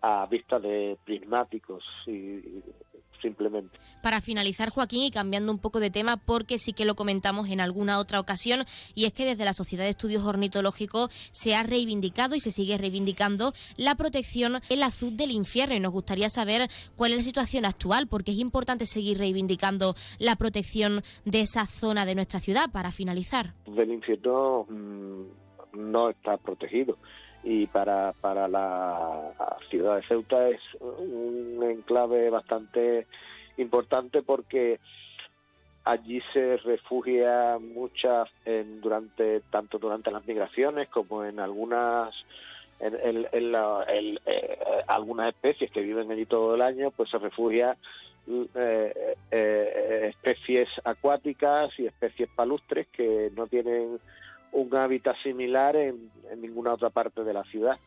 [0.00, 2.62] a vista de prismáticos y,
[3.20, 3.78] simplemente.
[4.02, 7.60] Para finalizar, Joaquín, y cambiando un poco de tema, porque sí que lo comentamos en
[7.60, 12.34] alguna otra ocasión, y es que desde la Sociedad de Estudios Ornitológicos se ha reivindicado
[12.34, 15.74] y se sigue reivindicando la protección el azul del infierno.
[15.74, 20.36] Y nos gustaría saber cuál es la situación actual, porque es importante seguir reivindicando la
[20.36, 22.70] protección de esa zona de nuestra ciudad.
[22.70, 23.54] Para finalizar.
[23.66, 25.22] Del infierno mm,
[25.72, 26.98] no está protegido
[27.44, 29.32] y para, para la
[29.68, 33.06] ciudad de Ceuta es un enclave bastante
[33.58, 34.80] importante porque
[35.84, 42.14] allí se refugia muchas en, durante tanto durante las migraciones como en algunas
[42.80, 47.76] en, eh, algunas especies que viven allí todo el año pues se refugia
[48.26, 54.00] eh, eh, especies acuáticas y especies palustres que no tienen
[54.54, 57.78] un hábitat similar en, ninguna otra parte de la ciudad,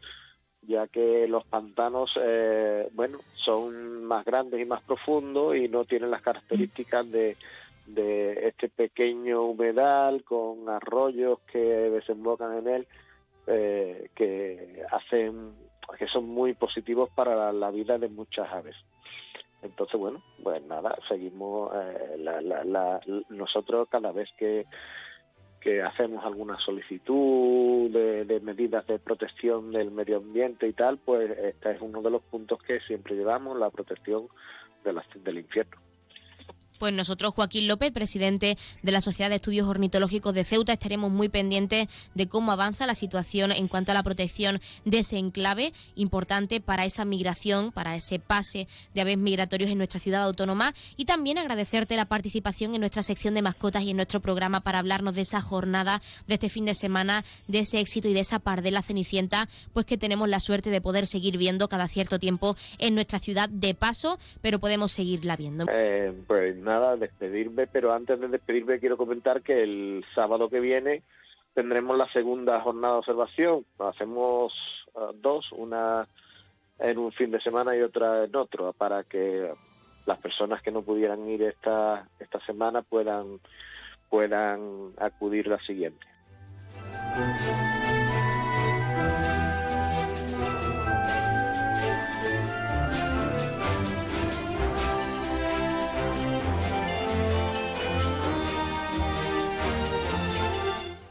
[0.62, 6.12] ya que los pantanos, eh, bueno, son más grandes y más profundos y no tienen
[6.12, 7.36] las características de,
[7.88, 12.88] de este pequeño humedal con arroyos que desembocan en él,
[13.48, 15.54] eh, que hacen
[15.98, 18.76] que son muy positivos para la, vida de muchas aves.
[19.62, 22.18] Entonces, bueno, pues nada, seguimos eh,
[23.30, 24.66] nosotros cada vez que
[25.68, 31.72] que hacemos alguna solicitud de, medidas de protección del medio ambiente y tal, pues este
[31.72, 34.30] es uno de los puntos que siempre llevamos, la protección
[34.86, 35.87] del infierno.
[36.78, 41.30] Pues nosotros, Joaquín López, presidente de la Sociedad de Estudios Ornitológicos de Ceuta, estaremos muy
[41.30, 46.62] pendientes de cómo avanza la situación en cuanto a la protección de ese enclave importante
[46.62, 51.38] para esa migración, para ese pase de aves migratorios en nuestra ciudad autónoma y también
[51.38, 55.22] agradecerte la participación en nuestra sección de mascotas y en nuestro programa para hablarnos de
[55.22, 58.72] esa jornada de este fin de semana, de ese éxito y de esa par de
[58.72, 62.96] la Cenicienta, pues que tenemos la suerte de poder seguir viendo cada cierto tiempo en
[62.96, 65.66] nuestra ciudad de paso, pero podemos seguirla viendo.
[65.70, 71.04] Eh, pues nada, despedirme, pero antes de despedirme quiero comentar que el sábado que viene
[71.54, 73.66] tendremos la segunda jornada de observación.
[73.80, 74.54] Hacemos
[74.94, 76.08] uh, dos, una
[76.80, 79.52] en un fin de semana y otra en otro, para que
[80.06, 83.40] las personas que no pudieran ir esta, esta semana puedan,
[84.10, 86.06] puedan acudir la siguiente.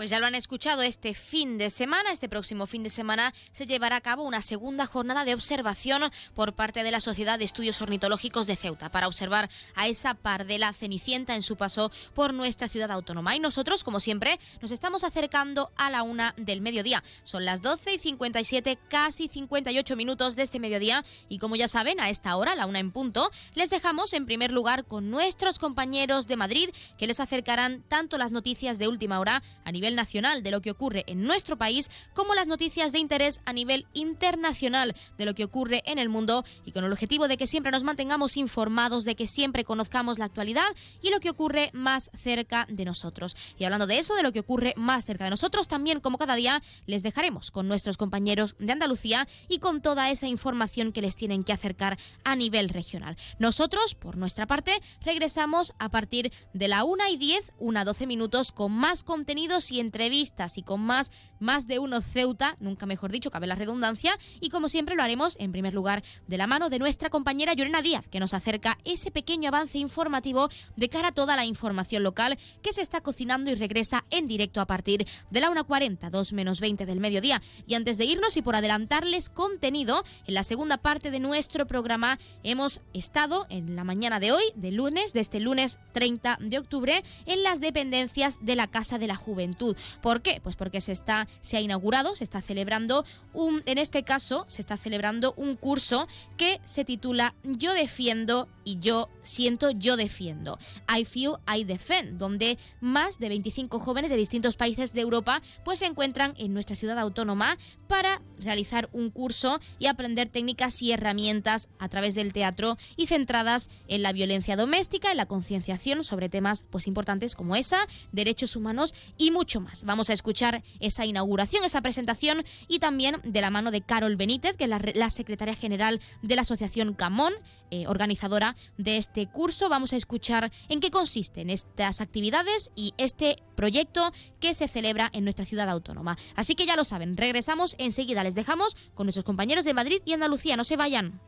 [0.06, 3.66] Pues ya lo han escuchado, este fin de semana, este próximo fin de semana, se
[3.66, 6.00] llevará a cabo una segunda jornada de observación
[6.32, 10.72] por parte de la Sociedad de Estudios Ornitológicos de Ceuta para observar a esa pardela
[10.72, 13.34] cenicienta en su paso por nuestra ciudad autónoma.
[13.34, 17.02] Y nosotros, como siempre, nos estamos acercando a la una del mediodía.
[17.24, 21.04] Son las 12 y 57, casi 58 minutos de este mediodía.
[21.28, 24.52] Y como ya saben, a esta hora, la una en punto, les dejamos en primer
[24.52, 29.42] lugar con nuestros compañeros de Madrid que les acercarán tanto las noticias de última hora
[29.64, 33.40] a nivel nacional de lo que ocurre en nuestro país como las noticias de interés
[33.44, 37.36] a nivel internacional de lo que ocurre en el mundo y con el objetivo de
[37.36, 40.68] que siempre nos mantengamos informados, de que siempre conozcamos la actualidad
[41.02, 43.36] y lo que ocurre más cerca de nosotros.
[43.58, 46.36] Y hablando de eso, de lo que ocurre más cerca de nosotros, también como cada
[46.36, 51.16] día les dejaremos con nuestros compañeros de Andalucía y con toda esa información que les
[51.16, 53.16] tienen que acercar a nivel regional.
[53.38, 58.06] Nosotros, por nuestra parte, regresamos a partir de la 1 y 10, 1 a 12
[58.06, 62.86] minutos con más contenidos y y entrevistas y con más, más de uno Ceuta, nunca
[62.86, 66.46] mejor dicho, cabe la redundancia, y como siempre lo haremos en primer lugar de la
[66.46, 71.08] mano de nuestra compañera Llorena Díaz, que nos acerca ese pequeño avance informativo de cara
[71.08, 75.06] a toda la información local que se está cocinando y regresa en directo a partir
[75.30, 77.42] de la 1.40, 2 menos 20 del mediodía.
[77.66, 82.18] Y antes de irnos y por adelantarles contenido, en la segunda parte de nuestro programa
[82.42, 87.04] hemos estado en la mañana de hoy, de lunes, de este lunes 30 de octubre,
[87.26, 89.76] en las dependencias de la Casa de la Juventud.
[90.00, 90.40] ¿Por qué?
[90.42, 94.60] Pues porque se está se ha inaugurado, se está celebrando un en este caso se
[94.60, 96.06] está celebrando un curso
[96.36, 100.58] que se titula Yo defiendo y yo siento, yo defiendo.
[100.92, 105.78] I feel, I defend, donde más de 25 jóvenes de distintos países de Europa pues
[105.78, 111.68] se encuentran en nuestra ciudad autónoma para realizar un curso y aprender técnicas y herramientas
[111.78, 116.64] a través del teatro y centradas en la violencia doméstica, en la concienciación sobre temas
[116.68, 119.84] pues importantes como esa, derechos humanos y mucho más.
[119.84, 121.15] Vamos a escuchar esa inauguración,
[121.64, 126.00] esa presentación y también de la mano de Carol Benítez, que es la, secretaria general
[126.22, 127.32] de la Asociación Camón,
[127.70, 129.68] eh, organizadora de este curso.
[129.68, 135.24] Vamos a escuchar en qué consisten estas actividades y este proyecto que se celebra en
[135.24, 136.16] nuestra ciudad autónoma.
[136.34, 138.24] Así que ya lo saben, regresamos enseguida.
[138.24, 140.56] Les dejamos con nuestros compañeros de Madrid y Andalucía.
[140.56, 141.20] No se vayan.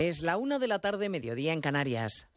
[0.00, 2.30] Es la una de la tarde, mediodía en Canarias.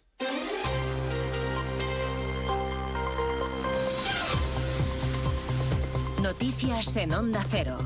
[6.21, 7.77] Noticias en Onda Cero.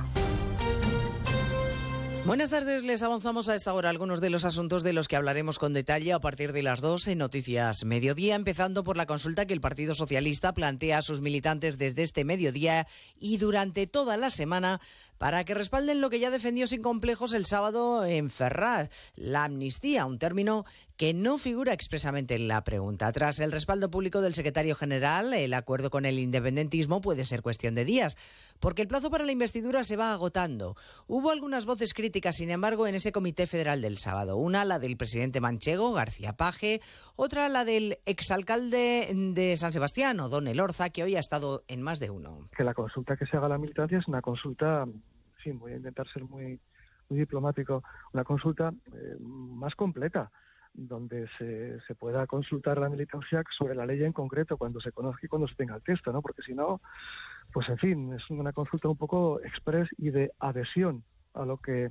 [2.28, 5.60] Buenas tardes, les avanzamos a esta hora algunos de los asuntos de los que hablaremos
[5.60, 9.54] con detalle a partir de las dos en Noticias Mediodía, empezando por la consulta que
[9.54, 12.86] el Partido Socialista plantea a sus militantes desde este mediodía
[13.18, 14.82] y durante toda la semana
[15.18, 20.06] para que respalden lo que ya defendió sin complejos el sábado en Ferraz, la amnistía,
[20.06, 20.66] un término
[20.98, 23.12] que no figura expresamente en la pregunta.
[23.12, 27.76] Tras el respaldo público del secretario general, el acuerdo con el independentismo puede ser cuestión
[27.76, 28.18] de días,
[28.60, 30.76] porque el plazo para la investidura se va agotando.
[31.06, 34.38] Hubo algunas voces críticas, sin embargo, en ese comité federal del sábado.
[34.38, 36.82] Una, la del presidente manchego, García Paje,
[37.16, 42.00] otra, la del exalcalde de San Sebastián, Don Elorza, que hoy ha estado en más
[42.00, 42.50] de uno.
[42.58, 44.86] Que la consulta que se haga a la militancia es una consulta,
[45.54, 46.60] voy a intentar ser muy,
[47.10, 47.84] muy diplomático,
[48.14, 50.32] una consulta eh, más completa
[50.74, 55.26] donde se, se, pueda consultar la militancia sobre la ley en concreto cuando se conozca
[55.26, 56.22] y cuando se tenga el texto, ¿no?
[56.22, 56.82] Porque si no,
[57.52, 61.90] pues en fin, es una consulta un poco express y de adhesión a lo que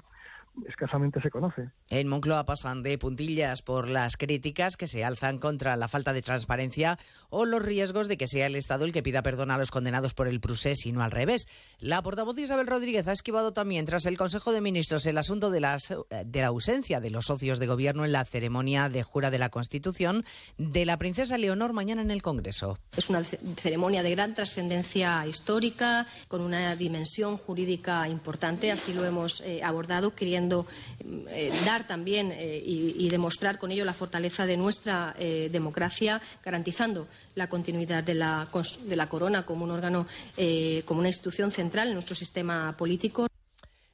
[0.68, 1.70] escasamente se conoce.
[1.90, 6.22] En Moncloa pasan de puntillas por las críticas que se alzan contra la falta de
[6.22, 6.96] transparencia
[7.28, 10.14] o los riesgos de que sea el Estado el que pida perdón a los condenados
[10.14, 11.48] por el procés y no al revés.
[11.78, 15.60] La portavoz Isabel Rodríguez ha esquivado también tras el Consejo de Ministros el asunto de,
[15.60, 15.94] las,
[16.24, 19.48] de la ausencia de los socios de gobierno en la ceremonia de jura de la
[19.48, 20.24] Constitución
[20.56, 22.78] de la princesa Leonor mañana en el Congreso.
[22.96, 29.40] Es una ceremonia de gran trascendencia histórica, con una dimensión jurídica importante, así lo hemos
[29.40, 30.45] eh, abordado, queriendo
[31.28, 37.06] eh, dar también eh, y, demostrar con ello la fortaleza de nuestra eh, democracia, garantizando
[37.34, 38.48] la continuidad de la,
[38.84, 40.06] de la corona como un órgano,
[40.84, 43.26] como una institución central en nuestro sistema político.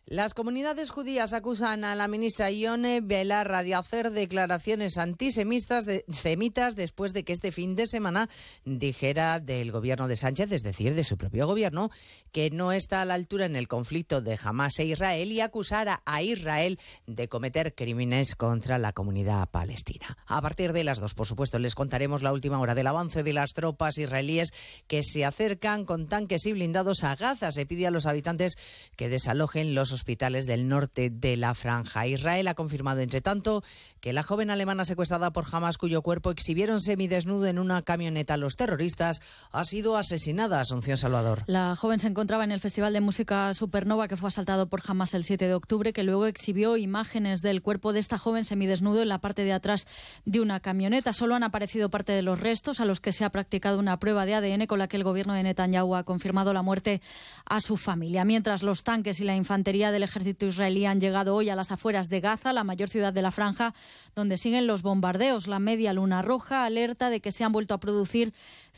[0.06, 7.12] Las comunidades judías acusan a la ministra Ione Belarra de hacer declaraciones antisemitas semitas después
[7.12, 8.28] de que este fin de semana
[8.64, 11.88] dijera del gobierno de Sánchez, es decir, de su propio gobierno,
[12.32, 16.02] que no está a la altura en el conflicto de Hamas e Israel y acusara
[16.04, 20.18] a Israel de cometer crímenes contra la comunidad palestina.
[20.26, 23.34] A partir de las dos, por supuesto, les contaremos la última hora del avance de
[23.34, 24.52] las tropas israelíes
[24.88, 27.52] que se acercan con tanques y blindados a Gaza.
[27.52, 28.54] Se pide a los habitantes
[28.96, 32.06] que desalojen los hospitales del norte de la franja.
[32.06, 33.62] Israel ha confirmado, entre tanto,
[34.00, 38.56] que la joven alemana secuestrada por Hamas, cuyo cuerpo exhibieron semidesnudo en una camioneta los
[38.56, 39.20] terroristas,
[39.50, 40.60] ha sido asesinada.
[40.60, 41.44] Asunción Salvador.
[41.46, 45.14] La joven se encontraba en el Festival de Música Supernova que fue asaltado por Hamas
[45.14, 49.08] el 7 de octubre, que luego exhibió imágenes del cuerpo de esta joven semidesnudo en
[49.08, 49.86] la parte de atrás
[50.24, 51.12] de una camioneta.
[51.12, 54.26] Solo han aparecido parte de los restos a los que se ha practicado una prueba
[54.26, 57.00] de ADN con la que el gobierno de Netanyahu ha confirmado la muerte
[57.44, 58.24] a su familia.
[58.24, 62.08] Mientras los tanques y la infantería del ejército israelí han llegado hoy a las afueras
[62.08, 63.74] de Gaza, la mayor ciudad de la franja,
[64.14, 65.48] donde siguen los bombardeos.
[65.48, 68.32] La media luna roja alerta de que se han vuelto a producir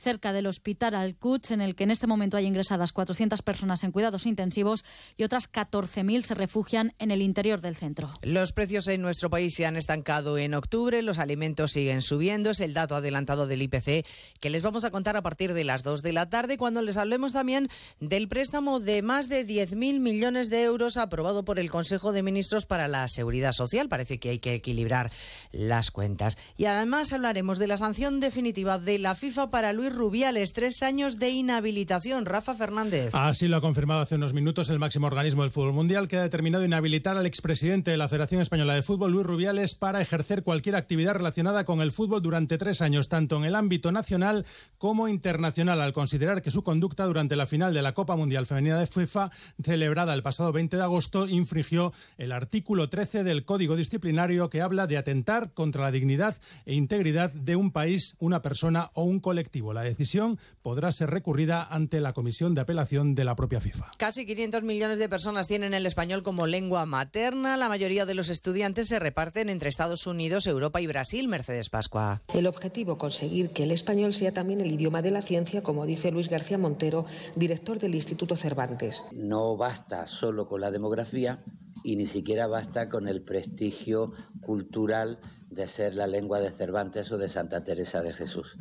[0.05, 3.91] cerca del hospital Al-Quds, en el que en este momento hay ingresadas 400 personas en
[3.91, 4.85] cuidados intensivos
[5.17, 8.13] y otras 14.000 se refugian en el interior del centro.
[8.23, 12.61] Los precios en nuestro país se han estancado en octubre, los alimentos siguen subiendo, es
[12.61, 14.07] el dato adelantado del IPC
[14.41, 16.99] que les vamos a contar a partir de las 2 de la tarde cuando les
[16.99, 22.13] hablemos también del préstamo de más de 10.000 millones de euros aprobado por el Consejo
[22.13, 23.89] de Ministros para la Seguridad Social.
[23.89, 25.11] Parece que hay que equilibrar
[25.51, 26.37] las cuentas.
[26.59, 31.19] Y además hablaremos de la sanción definitiva de la FIFA para Luis Rubiales, tres años
[31.19, 32.27] de inhabilitación.
[32.27, 33.15] Rafa Fernández.
[33.15, 36.23] Así lo ha confirmado hace unos minutos el máximo organismo del fútbol mundial que ha
[36.23, 40.77] determinado inhabilitar al expresidente de la Federación Española de Fútbol, Luis Rubiales, para ejercer cualquier
[40.77, 44.47] actividad relacionada con el fútbol durante tres años, tanto en el ámbito nacional
[44.79, 48.79] como internacional, al considerar que su conducta durante la final de la Copa Mundial Femenina
[48.79, 49.31] de FIFA,
[49.63, 54.87] celebrada el pasado 20 de agosto, infringió el artículo 13 del Código Disciplinario que habla
[54.87, 59.74] de atentar contra la dignidad e integridad de un país, una persona o un colectivo.
[59.75, 63.91] La decisión podrá ser recurrida ante la Comisión de Apelación de la propia FIFA.
[63.99, 67.57] Casi 500 millones de personas tienen el español como lengua materna.
[67.57, 71.29] La mayoría de los estudiantes se reparten entre Estados Unidos, Europa y Brasil.
[71.29, 72.23] Mercedes Pascua.
[72.33, 76.13] El objetivo, conseguir que el español sea también el idioma de la ciencia, como dice
[76.13, 77.05] Luis García Montero,
[77.35, 79.05] director del Instituto Cervantes.
[79.13, 81.43] No basta solo con la demografía
[81.83, 85.21] y ni siquiera basta con el prestigio cultural
[85.51, 88.57] de ser la lengua de Cervantes o de Santa Teresa de Jesús.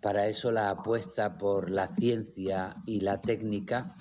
[0.00, 3.96] Para eso la apuesta por la ciencia y la técnica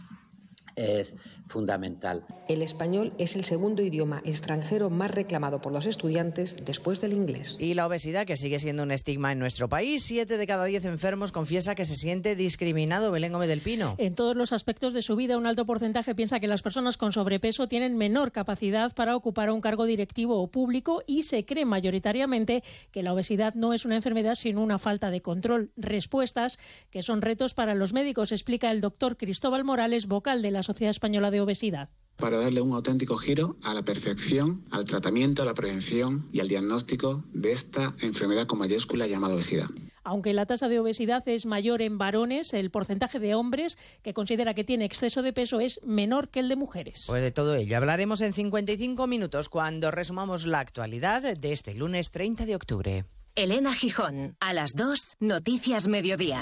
[0.78, 1.16] es
[1.48, 2.26] fundamental.
[2.48, 7.58] El español es el segundo idioma extranjero más reclamado por los estudiantes después del inglés.
[7.60, 10.04] Y la obesidad, que sigue siendo un estigma en nuestro país.
[10.04, 13.12] Siete de cada diez enfermos confiesa que se siente discriminado.
[13.12, 13.96] Belén Gómez del Pino.
[13.98, 17.12] En todos los aspectos de su vida, un alto porcentaje piensa que las personas con
[17.12, 22.64] sobrepeso tienen menor capacidad para ocupar un cargo directivo o público y se cree mayoritariamente
[22.92, 25.72] que la obesidad no es una enfermedad sino una falta de control.
[25.76, 26.60] Respuestas
[26.92, 30.92] que son retos para los médicos, explica el doctor Cristóbal Morales, vocal de la Sociedad
[30.92, 35.54] Española de Obesidad para darle un auténtico giro a la percepción, al tratamiento, a la
[35.54, 39.68] prevención y al diagnóstico de esta enfermedad con mayúscula llamada obesidad.
[40.04, 44.54] Aunque la tasa de obesidad es mayor en varones, el porcentaje de hombres que considera
[44.54, 47.06] que tiene exceso de peso es menor que el de mujeres.
[47.08, 52.12] Pues de todo ello hablaremos en 55 minutos cuando resumamos la actualidad de este lunes
[52.12, 53.06] 30 de octubre.
[53.36, 56.42] Elena Gijón, a las 2, Noticias Mediodía.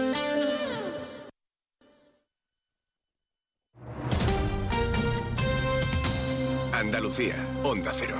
[6.81, 8.15] Andalucía, Onda Cero.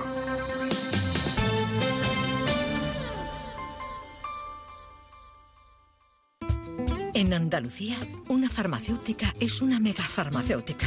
[7.16, 7.98] En Andalucía,
[8.30, 10.86] una farmacéutica es una megafarmacéutica.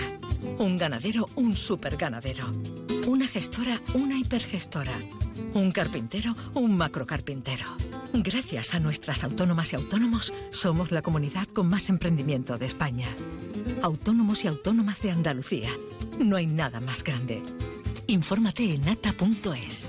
[0.59, 2.47] Un ganadero, un superganadero.
[3.09, 4.95] Una gestora, una hipergestora.
[5.55, 7.66] Un carpintero, un macrocarpintero.
[8.12, 13.09] Gracias a nuestras autónomas y autónomos, somos la comunidad con más emprendimiento de España.
[13.83, 15.70] Autónomos y autónomas de Andalucía.
[16.19, 17.43] No hay nada más grande.
[18.07, 19.89] Infórmate en ata.es.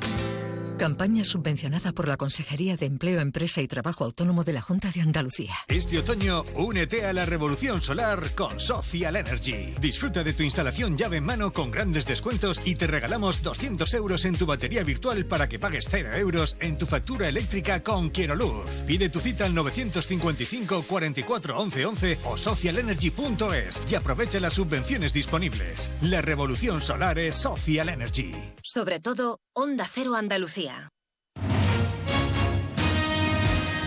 [0.78, 5.01] Campaña subvencionada por la Consejería de Empleo, Empresa y Trabajo Autónomo de la Junta de
[5.01, 5.53] Andalucía.
[5.69, 9.73] Este otoño, únete a la revolución solar con Social Energy.
[9.80, 14.26] Disfruta de tu instalación llave en mano con grandes descuentos y te regalamos 200 euros
[14.26, 18.36] en tu batería virtual para que pagues 0 euros en tu factura eléctrica con Quiero
[18.36, 18.84] Luz.
[18.86, 25.93] Pide tu cita al 955 44 11 11 o socialenergy.es y aprovecha las subvenciones disponibles.
[26.01, 28.34] La revolución solar es Social Energy.
[28.61, 30.89] Sobre todo, Onda Cero Andalucía.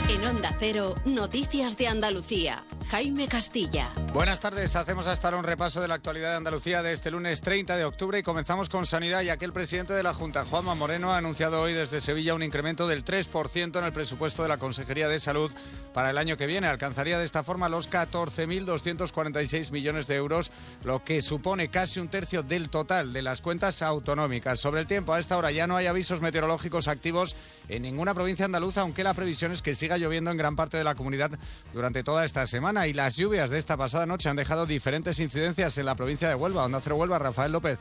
[0.09, 2.65] En Onda Cero, Noticias de Andalucía.
[2.91, 3.91] Jaime Castilla.
[4.15, 7.43] Buenas tardes, hacemos hasta ahora un repaso de la actualidad de Andalucía de este lunes
[7.43, 10.75] 30 de octubre y comenzamos con sanidad ya que el presidente de la Junta, Juanma
[10.75, 14.57] Moreno, ha anunciado hoy desde Sevilla un incremento del 3% en el presupuesto de la
[14.57, 15.53] Consejería de Salud
[15.93, 16.67] para el año que viene.
[16.67, 20.51] Alcanzaría de esta forma los 14.246 millones de euros,
[20.83, 24.59] lo que supone casi un tercio del total de las cuentas autonómicas.
[24.59, 27.37] Sobre el tiempo, a esta hora ya no hay avisos meteorológicos activos
[27.69, 30.85] en ninguna provincia andaluza, aunque la previsión es que siga lloviendo en gran parte de
[30.85, 31.31] la comunidad
[31.73, 35.79] durante toda esta semana y las lluvias de esta pasada noche han dejado diferentes incidencias
[35.79, 36.65] en la provincia de Huelva.
[36.65, 37.81] Onda Cero Huelva, Rafael López.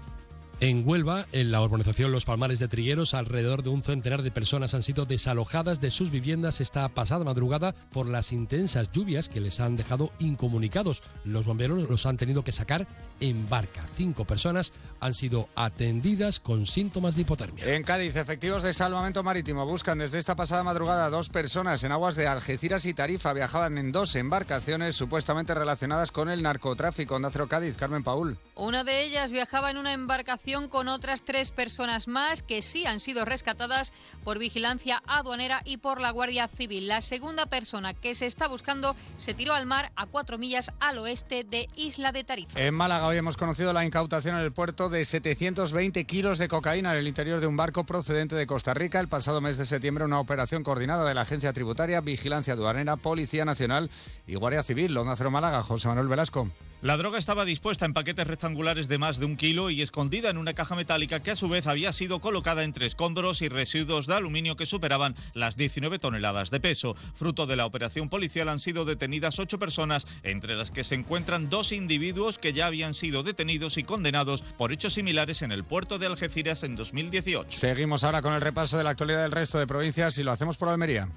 [0.60, 4.74] En Huelva, en la urbanización Los Palmares de Trigueros, alrededor de un centenar de personas
[4.74, 9.60] han sido desalojadas de sus viviendas esta pasada madrugada por las intensas lluvias que les
[9.60, 11.04] han dejado incomunicados.
[11.26, 12.88] Los bomberos los han tenido que sacar
[13.20, 13.86] en barca.
[13.96, 17.76] Cinco personas han sido atendidas con síntomas de hipotermia.
[17.76, 21.92] En Cádiz, efectivos de salvamento marítimo buscan desde esta pasada madrugada a dos personas en
[21.92, 23.32] aguas de Algeciras y Tarifa.
[23.32, 27.16] Viajaban en dos embarcaciones supuestamente relacionadas con el narcotráfico.
[27.16, 28.40] Onda Cero Cádiz, Carmen Paul.
[28.56, 33.02] Una de ellas viajaba en una embarcación con otras tres personas más que sí han
[33.02, 33.92] sido rescatadas
[34.24, 36.88] por vigilancia aduanera y por la Guardia Civil.
[36.88, 41.00] La segunda persona que se está buscando se tiró al mar a cuatro millas al
[41.00, 42.58] oeste de Isla de Tarifa.
[42.62, 46.94] En Málaga hoy hemos conocido la incautación en el puerto de 720 kilos de cocaína
[46.94, 49.02] en el interior de un barco procedente de Costa Rica.
[49.02, 53.44] El pasado mes de septiembre una operación coordinada de la Agencia Tributaria, Vigilancia Aduanera, Policía
[53.44, 53.92] Nacional
[54.26, 54.96] y Guardia Civil.
[54.96, 56.48] Onda Cero Málaga, José Manuel Velasco.
[56.88, 60.38] La droga estaba dispuesta en paquetes rectangulares de más de un kilo y escondida en
[60.38, 64.14] una caja metálica que a su vez había sido colocada entre escombros y residuos de
[64.14, 66.96] aluminio que superaban las 19 toneladas de peso.
[67.14, 71.50] Fruto de la operación policial han sido detenidas ocho personas, entre las que se encuentran
[71.50, 76.00] dos individuos que ya habían sido detenidos y condenados por hechos similares en el puerto
[76.00, 77.50] de Algeciras en 2018.
[77.50, 80.56] Seguimos ahora con el repaso de la actualidad del resto de provincias y lo hacemos
[80.56, 81.10] por Almería.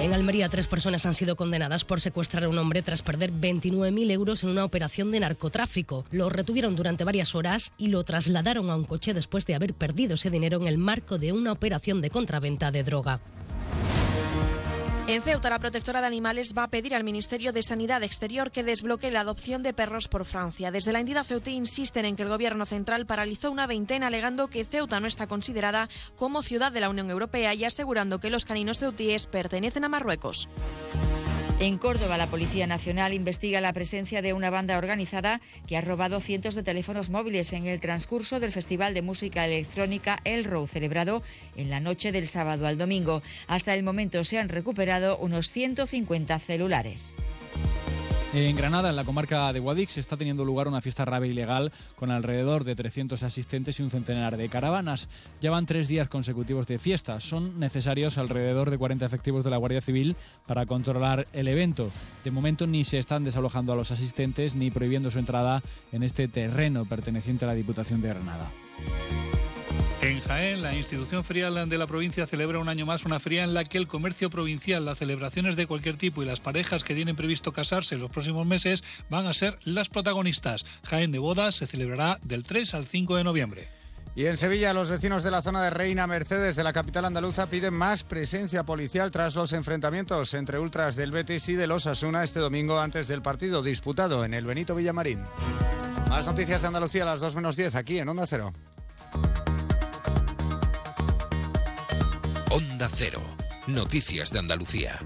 [0.00, 4.10] En Almería, tres personas han sido condenadas por secuestrar a un hombre tras perder 29.000
[4.10, 6.06] euros en una operación de narcotráfico.
[6.10, 10.14] Lo retuvieron durante varias horas y lo trasladaron a un coche después de haber perdido
[10.14, 13.20] ese dinero en el marco de una operación de contraventa de droga.
[15.10, 18.62] En Ceuta, la protectora de animales va a pedir al Ministerio de Sanidad Exterior que
[18.62, 20.70] desbloquee la adopción de perros por Francia.
[20.70, 24.64] Desde la entidad ceutí insisten en que el gobierno central paralizó una veintena alegando que
[24.64, 28.78] Ceuta no está considerada como ciudad de la Unión Europea y asegurando que los caninos
[28.78, 30.48] ceutíes pertenecen a Marruecos.
[31.60, 36.22] En Córdoba, la Policía Nacional investiga la presencia de una banda organizada que ha robado
[36.22, 41.22] cientos de teléfonos móviles en el transcurso del Festival de Música Electrónica El Row, celebrado
[41.56, 43.22] en la noche del sábado al domingo.
[43.46, 47.16] Hasta el momento se han recuperado unos 150 celulares.
[48.32, 52.12] En Granada, en la comarca de Guadix, está teniendo lugar una fiesta rave ilegal con
[52.12, 55.08] alrededor de 300 asistentes y un centenar de caravanas.
[55.40, 57.18] Ya van tres días consecutivos de fiesta.
[57.18, 60.14] Son necesarios alrededor de 40 efectivos de la Guardia Civil
[60.46, 61.90] para controlar el evento.
[62.22, 65.60] De momento ni se están desalojando a los asistentes ni prohibiendo su entrada
[65.90, 68.48] en este terreno perteneciente a la Diputación de Granada.
[70.02, 73.52] En Jaén, la institución ferial de la provincia celebra un año más una feria en
[73.52, 77.16] la que el comercio provincial, las celebraciones de cualquier tipo y las parejas que tienen
[77.16, 80.64] previsto casarse en los próximos meses van a ser las protagonistas.
[80.84, 83.68] Jaén de Bodas se celebrará del 3 al 5 de noviembre.
[84.16, 87.48] Y en Sevilla, los vecinos de la zona de Reina Mercedes de la capital andaluza
[87.50, 92.24] piden más presencia policial tras los enfrentamientos entre ultras del Betis y de los Asuna
[92.24, 95.20] este domingo antes del partido disputado en el Benito Villamarín.
[96.08, 98.52] Más noticias de Andalucía a las 2 menos 10 aquí en Onda Cero.
[102.80, 103.20] Onda Cero.
[103.66, 104.98] Noticias de Andalucía.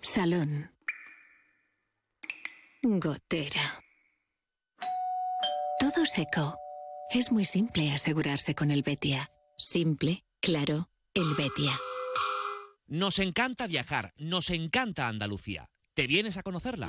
[0.00, 0.72] Salón.
[2.82, 3.84] Gotera.
[5.78, 6.56] Todo seco.
[7.10, 9.30] Es muy simple asegurarse con el Betia.
[9.58, 11.78] Simple, claro, el Betia.
[12.86, 15.68] Nos encanta viajar, nos encanta Andalucía.
[15.92, 16.88] ¿Te vienes a conocerla?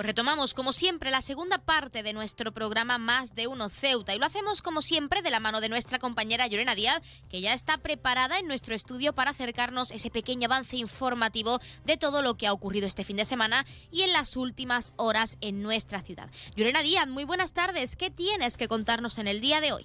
[0.00, 4.18] Pues retomamos como siempre la segunda parte de nuestro programa Más de Uno Ceuta y
[4.18, 7.76] lo hacemos como siempre de la mano de nuestra compañera Llorena Díaz, que ya está
[7.76, 12.54] preparada en nuestro estudio para acercarnos ese pequeño avance informativo de todo lo que ha
[12.54, 16.30] ocurrido este fin de semana y en las últimas horas en nuestra ciudad.
[16.56, 17.94] Llorena Díaz, muy buenas tardes.
[17.94, 19.84] ¿Qué tienes que contarnos en el día de hoy?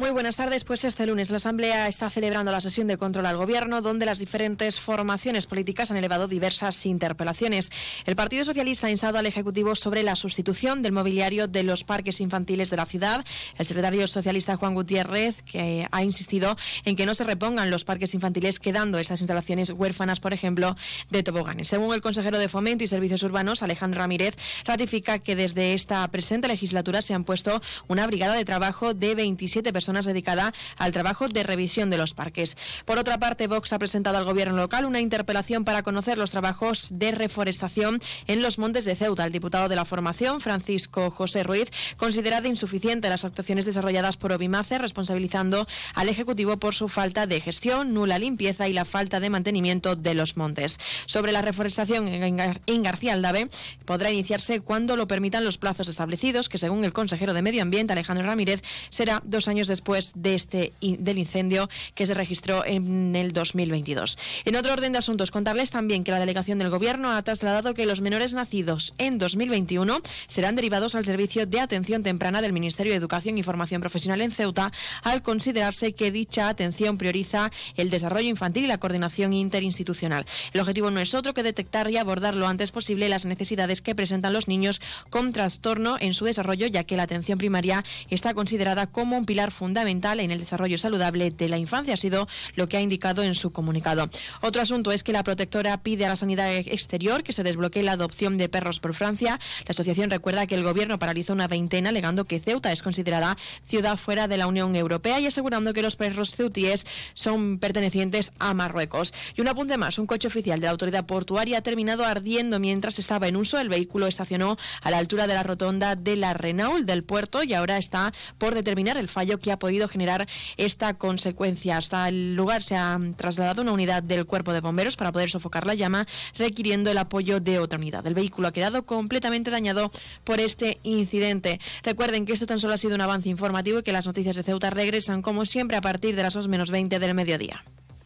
[0.00, 0.64] Muy buenas tardes.
[0.64, 4.18] Pues este lunes la Asamblea está celebrando la sesión de control al Gobierno, donde las
[4.18, 7.70] diferentes formaciones políticas han elevado diversas interpelaciones.
[8.06, 12.22] El Partido Socialista ha instado al Ejecutivo sobre la sustitución del mobiliario de los parques
[12.22, 13.26] infantiles de la ciudad.
[13.58, 18.14] El secretario socialista Juan Gutiérrez, que ha insistido en que no se repongan los parques
[18.14, 20.76] infantiles, quedando estas instalaciones huérfanas, por ejemplo,
[21.10, 21.68] de toboganes.
[21.68, 24.34] Según el consejero de Fomento y Servicios Urbanos, Alejandro Ramírez,
[24.64, 29.74] ratifica que desde esta presente legislatura se han puesto una brigada de trabajo de 27
[29.74, 32.56] personas dedicada al trabajo de revisión de los parques.
[32.84, 36.88] Por otra parte, Vox ha presentado al gobierno local una interpelación para conocer los trabajos
[36.92, 39.26] de reforestación en los montes de Ceuta.
[39.26, 44.32] El diputado de la formación, Francisco José Ruiz, considera de insuficiente las actuaciones desarrolladas por
[44.32, 49.30] Obimace, responsabilizando al Ejecutivo por su falta de gestión, nula limpieza y la falta de
[49.30, 50.78] mantenimiento de los montes.
[51.06, 53.48] Sobre la reforestación en García Aldave,
[53.84, 57.92] podrá iniciarse cuando lo permitan los plazos establecidos, que según el consejero de Medio Ambiente,
[57.92, 63.16] Alejandro Ramírez, será dos años después después de este del incendio que se registró en
[63.16, 64.18] el 2022.
[64.44, 67.86] En otro orden de asuntos, contarles también que la delegación del Gobierno ha trasladado que
[67.86, 72.98] los menores nacidos en 2021 serán derivados al servicio de atención temprana del Ministerio de
[72.98, 74.70] Educación y Formación Profesional en Ceuta,
[75.02, 80.26] al considerarse que dicha atención prioriza el desarrollo infantil y la coordinación interinstitucional.
[80.52, 83.94] El objetivo no es otro que detectar y abordar lo antes posible las necesidades que
[83.94, 84.78] presentan los niños
[85.08, 89.50] con trastorno en su desarrollo, ya que la atención primaria está considerada como un pilar
[89.50, 93.22] fundamental fundamental en el desarrollo saludable de la infancia, ha sido lo que ha indicado
[93.22, 94.10] en su comunicado.
[94.40, 97.92] Otro asunto es que la protectora pide a la sanidad exterior que se desbloquee la
[97.92, 99.38] adopción de perros por Francia.
[99.66, 103.96] La asociación recuerda que el gobierno paralizó una veintena alegando que Ceuta es considerada ciudad
[103.96, 109.14] fuera de la Unión Europea y asegurando que los perros ceutíes son pertenecientes a Marruecos.
[109.36, 112.98] Y un apunte más, un coche oficial de la autoridad portuaria ha terminado ardiendo mientras
[112.98, 113.60] estaba en uso.
[113.60, 117.54] El vehículo estacionó a la altura de la rotonda de la Renault del puerto y
[117.54, 121.76] ahora está por determinar el fallo que ha podido generar esta consecuencia.
[121.76, 125.68] Hasta el lugar se ha trasladado una unidad del cuerpo de bomberos para poder sofocar
[125.68, 128.04] la llama, requiriendo el apoyo de otra unidad.
[128.04, 129.92] El vehículo ha quedado completamente dañado
[130.24, 131.60] por este incidente.
[131.84, 134.42] Recuerden que esto tan solo ha sido un avance informativo y que las noticias de
[134.42, 137.62] Ceuta regresan como siempre a partir de las 2 menos 20 del mediodía.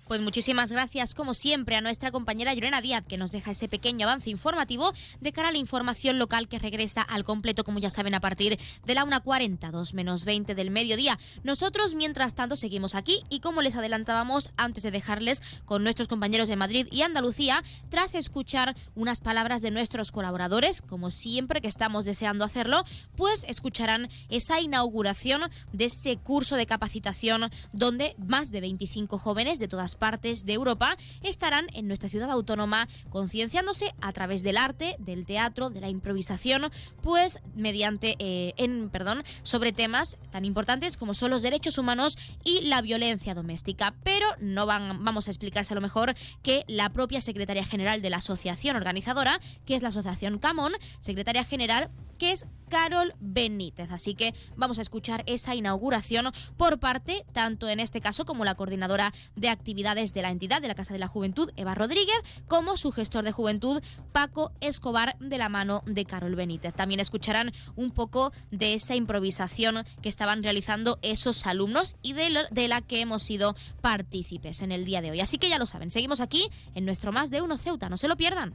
[0.06, 4.06] Pues muchísimas gracias, como siempre, a nuestra compañera Llorena Díaz, que nos deja ese pequeño
[4.06, 4.92] avance informativo
[5.22, 8.58] de cara a la información local que regresa al completo, como ya saben, a partir
[8.84, 11.18] de la 1.40, 2 menos 20 del mediodía.
[11.42, 16.48] Nosotros, mientras tanto, seguimos aquí y como les adelantábamos antes de dejarles con nuestros compañeros
[16.48, 22.04] de Madrid y Andalucía, tras escuchar unas palabras de nuestros colaboradores, como siempre que estamos
[22.04, 22.84] deseando hacerlo,
[23.16, 29.68] pues escucharán esa inauguración de ese curso de capacitación donde más de 25 jóvenes de
[29.68, 35.26] todas partes de Europa estarán en nuestra ciudad autónoma concienciándose a través del arte, del
[35.26, 36.70] teatro, de la improvisación,
[37.02, 42.62] pues mediante, eh, en, perdón, sobre temas tan importantes como son los derechos humanos y
[42.62, 43.94] la violencia doméstica.
[44.02, 48.10] Pero no van, vamos a explicarse a lo mejor que la propia secretaria general de
[48.10, 51.90] la asociación organizadora, que es la Asociación Camón, secretaria general
[52.24, 53.92] que es Carol Benítez.
[53.92, 58.54] Así que vamos a escuchar esa inauguración por parte, tanto en este caso como la
[58.54, 62.16] coordinadora de actividades de la entidad de la Casa de la Juventud, Eva Rodríguez,
[62.48, 66.72] como su gestor de juventud, Paco Escobar, de la mano de Carol Benítez.
[66.72, 72.68] También escucharán un poco de esa improvisación que estaban realizando esos alumnos y de, de
[72.68, 75.20] la que hemos sido partícipes en el día de hoy.
[75.20, 78.08] Así que ya lo saben, seguimos aquí en nuestro Más de Uno Ceuta, no se
[78.08, 78.54] lo pierdan.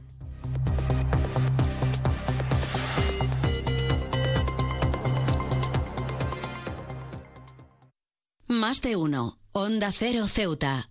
[8.50, 9.38] Más de uno.
[9.52, 10.90] Onda Cero Ceuta.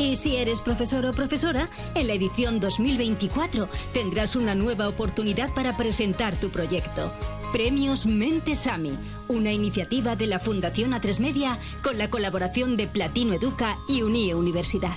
[0.00, 5.76] Y si eres profesor o profesora, en la edición 2024 tendrás una nueva oportunidad para
[5.76, 7.12] presentar tu proyecto.
[7.52, 8.96] Premios Mentesami,
[9.28, 14.34] una iniciativa de la Fundación A3 Media con la colaboración de Platino Educa y Unie
[14.34, 14.96] Universidad.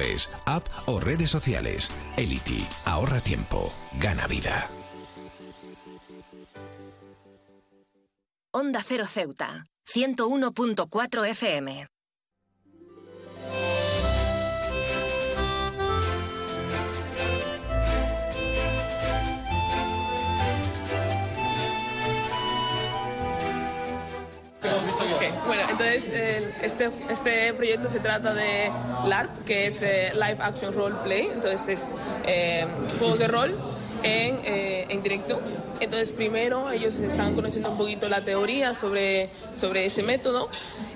[0.00, 1.90] es app o redes sociales.
[2.16, 4.68] Elity, ahorra tiempo, gana vida.
[8.52, 11.88] Onda Cero Ceuta, 101.4 FM.
[25.46, 26.08] Bueno, entonces
[26.62, 28.70] este, este proyecto se trata de
[29.06, 31.94] LARP, que es eh, Live Action Role Play, entonces es
[32.26, 32.66] eh,
[32.98, 33.54] juegos de rol
[34.02, 35.40] en, eh, en directo.
[35.80, 40.48] Entonces primero ellos están conociendo un poquito la teoría sobre, sobre este método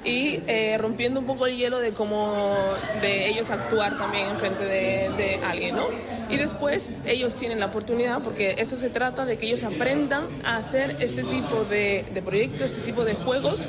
[0.04, 0.40] y
[0.78, 2.54] rompiendo un poco el hielo de cómo
[3.02, 5.86] de ellos actuar también en frente de, de alguien, ¿no?
[6.30, 10.56] Y después ellos tienen la oportunidad, porque esto se trata de que ellos aprendan a
[10.56, 13.66] hacer este tipo de, de proyectos, este tipo de juegos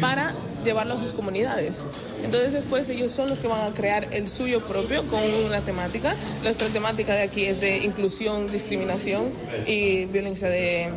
[0.00, 1.84] para llevarlo a sus comunidades.
[2.22, 6.14] Entonces después ellos son los que van a crear el suyo propio con una temática.
[6.42, 9.30] Nuestra temática de aquí es de inclusión, discriminación
[9.66, 10.90] y violencia de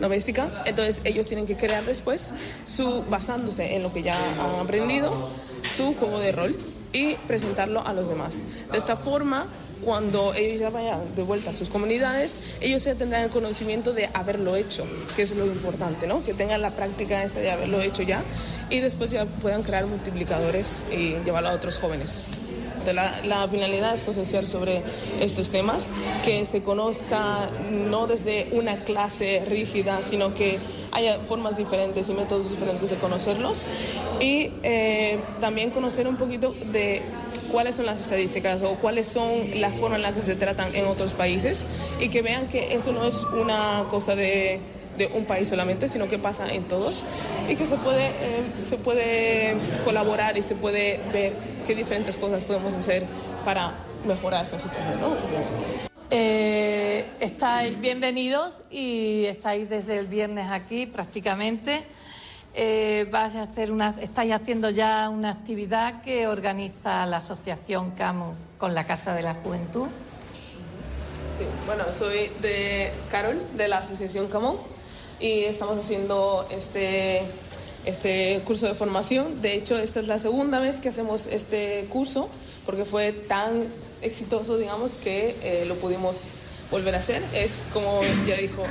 [0.00, 0.48] doméstica.
[0.64, 2.32] Entonces ellos tienen que crear después,
[3.08, 5.30] basándose en lo que ya han aprendido,
[5.76, 6.56] su juego de rol
[6.92, 8.44] y presentarlo a los demás.
[8.72, 9.46] De esta forma
[9.84, 14.10] cuando ellos ya vayan de vuelta a sus comunidades, ellos ya tendrán el conocimiento de
[14.12, 14.84] haberlo hecho,
[15.14, 16.22] que es lo importante, ¿no?
[16.24, 18.22] Que tengan la práctica esa de haberlo hecho ya
[18.70, 22.24] y después ya puedan crear multiplicadores y llevarlo a otros jóvenes.
[22.92, 24.82] La, finalidad es concienciar sobre
[25.20, 25.88] estos temas,
[26.24, 30.58] que se conozca no desde una clase rígida, sino que
[30.92, 33.64] haya formas diferentes y métodos diferentes de conocerlos.
[34.20, 37.02] Y eh, también conocer un poquito de
[37.50, 40.86] cuáles son las estadísticas o cuáles son las formas en las que se tratan en
[40.86, 41.66] otros países
[42.00, 44.60] y que vean que esto no es una cosa de,
[44.98, 47.04] de un país solamente, sino que pasa en todos
[47.48, 51.32] y que se puede, eh, se puede colaborar y se puede ver
[51.66, 53.06] qué diferentes cosas podemos hacer
[53.44, 53.72] para
[54.06, 55.00] mejorar esta situación.
[55.00, 55.16] ¿no?
[56.10, 61.82] Eh, estáis bienvenidos y estáis desde el viernes aquí prácticamente
[62.54, 68.74] eh, a hacer una, estáis haciendo ya una actividad que organiza la Asociación CAMU con
[68.74, 69.86] la Casa de la Juventud.
[71.38, 74.56] Sí, bueno, soy de Carol, de la Asociación CAMU,
[75.20, 77.22] y estamos haciendo este,
[77.84, 79.40] este curso de formación.
[79.42, 82.28] De hecho, esta es la segunda vez que hacemos este curso,
[82.66, 83.64] porque fue tan
[84.02, 86.34] exitoso, digamos, que eh, lo pudimos
[86.70, 87.22] volver a hacer.
[87.34, 88.62] Es como ya dijo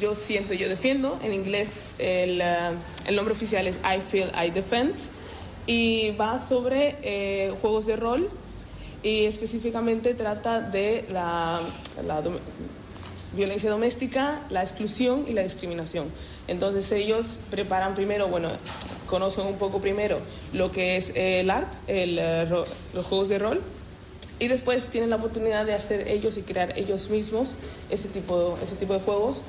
[0.00, 1.18] yo siento, yo defiendo.
[1.22, 2.56] En inglés el, eh,
[3.06, 4.94] el nombre oficial es I Feel, I Defend.
[5.66, 8.28] Y va sobre eh, juegos de rol
[9.02, 11.60] y específicamente trata de la,
[12.04, 12.22] la
[13.34, 16.06] violencia doméstica, la exclusión y la discriminación.
[16.48, 18.50] Entonces ellos preparan primero, bueno,
[19.06, 20.18] conocen un poco primero
[20.52, 23.60] lo que es el ARP, el, eh, los juegos de rol,
[24.38, 27.54] y después tienen la oportunidad de hacer ellos y crear ellos mismos
[27.90, 29.42] ese tipo, de juegos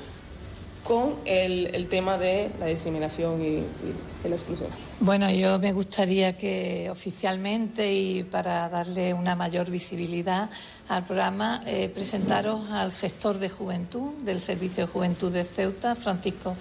[0.84, 4.68] con el, el tema de la discriminación y, y, la exclusión.
[5.00, 10.48] Bueno, yo me gustaría que oficialmente y para darle una mayor visibilidad
[10.88, 16.56] al programa, eh, presentaros al gestor de juventud del Servicio de Juventud de Ceuta, Francisco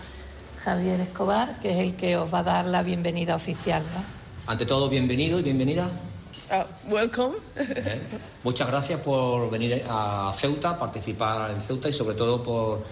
[0.64, 3.84] Javier Escobar, que es el que os va a dar la bienvenida oficial.
[3.84, 4.04] ¿no?
[4.52, 5.90] Ante todo, bienvenido y bienvenida.
[6.50, 7.36] Uh, welcome.
[7.58, 8.02] Eh,
[8.44, 12.84] muchas gracias por venir a Ceuta, participar en Ceuta y sobre todo por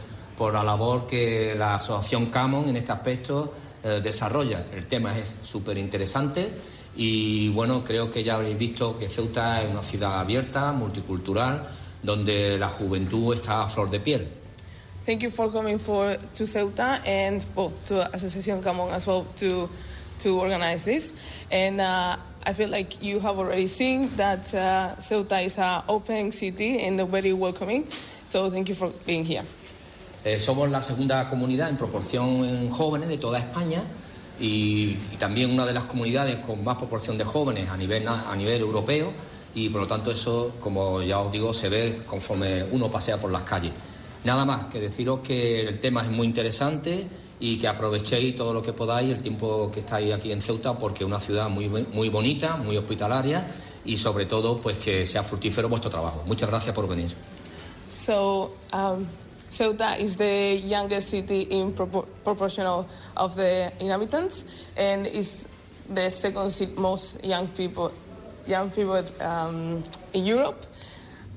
[0.41, 3.53] por la labor que la Asociación Camon en este aspecto
[3.83, 4.65] eh, desarrolla.
[4.73, 6.51] El tema es súper interesante
[6.95, 11.67] y bueno, creo que ya habréis visto que Ceuta es una ciudad abierta, multicultural,
[12.03, 14.27] donde la juventud está a flor de piel.
[15.05, 19.67] Thank you for coming for to Ceuta and well, to Asociación Camon as well to
[20.19, 21.15] to organize this.
[21.51, 26.31] And uh, I feel like you have already seen that uh, Ceuta is an open
[26.31, 27.87] city and very welcoming.
[28.27, 29.43] So thank you for being here.
[30.23, 33.81] Eh, somos la segunda comunidad en proporción en jóvenes de toda España
[34.41, 38.59] y, también una de las comunidades con más proporción de jóvenes a nivel, a nivel
[38.59, 39.13] europeo
[39.53, 43.31] y por lo tanto eso, como ya os digo, se ve conforme uno pasea por
[43.31, 43.71] las calles.
[44.23, 47.07] Nada más que deciros que el tema es muy interesante
[47.39, 51.03] y que aprovechéis todo lo que podáis el tiempo que estáis aquí en Ceuta porque
[51.03, 53.47] es una ciudad muy, muy bonita, muy hospitalaria
[53.83, 56.23] y sobre todo pues que sea fructífero vuestro trabajo.
[56.27, 57.11] Muchas gracias por venir.
[57.95, 59.05] So, um,
[59.51, 62.87] Ceuta is the youngest city in propor proportional
[63.17, 64.45] of the inhabitants
[64.77, 65.45] and is
[65.89, 67.91] the second most young people
[68.47, 69.83] young people um,
[70.13, 70.65] in Europe.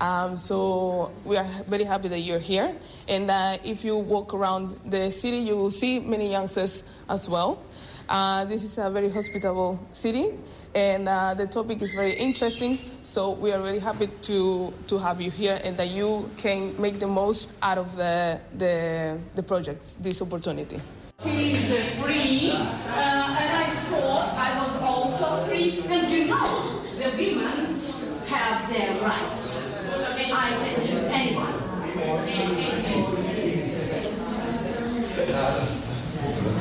[0.01, 2.75] Um, so we are very happy that you're here.
[3.09, 7.63] And uh, if you walk around the city, you will see many youngsters as well.
[8.09, 10.31] Uh, this is a very hospitable city,
[10.75, 12.79] and uh, the topic is very interesting.
[13.03, 16.99] So we are very happy to, to have you here and that you can make
[17.01, 20.79] the most out of the, the, the project, this opportunity.
[21.23, 25.81] He's free, uh, and I thought I was also free.
[25.89, 27.81] And you know, the women
[28.27, 29.75] have their rights.
[29.81, 31.55] I can choose anyone.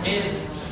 [0.05, 0.62] Is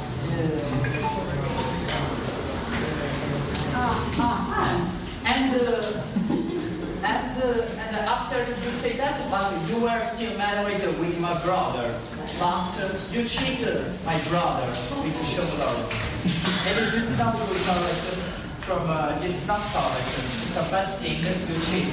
[3.82, 5.82] and uh,
[7.12, 11.90] and uh, and after you say that, but you were still married with my brother,
[12.38, 14.68] but uh, you cheated my brother
[15.02, 15.74] with a Shomular,
[16.70, 18.30] and it is not correct.
[18.62, 20.14] From uh, it's not correct.
[20.46, 21.90] It's a bad thing to cheat.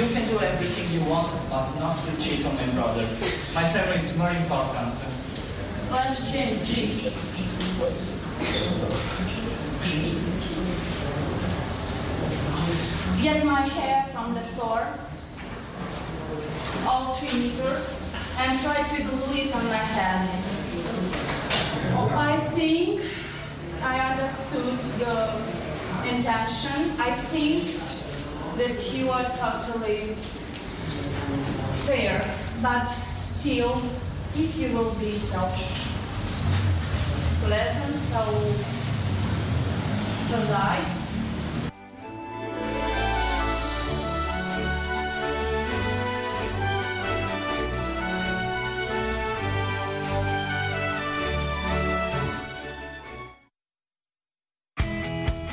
[0.00, 3.04] You can do everything you want, but not to cheat on my brother.
[3.52, 4.96] My family is more important.
[5.92, 6.56] Let's change
[13.22, 14.86] Get my hair from the floor,
[16.86, 18.00] all three meters,
[18.38, 20.28] and try to glue it on my head.
[22.14, 23.00] I think
[23.82, 25.32] I understood the
[26.14, 26.92] intention.
[27.00, 27.64] I think
[28.58, 30.14] that you are totally
[31.86, 32.22] fair,
[32.62, 33.80] but still,
[34.34, 35.40] if you will be so
[37.42, 38.22] pleasant, so
[40.30, 41.05] polite.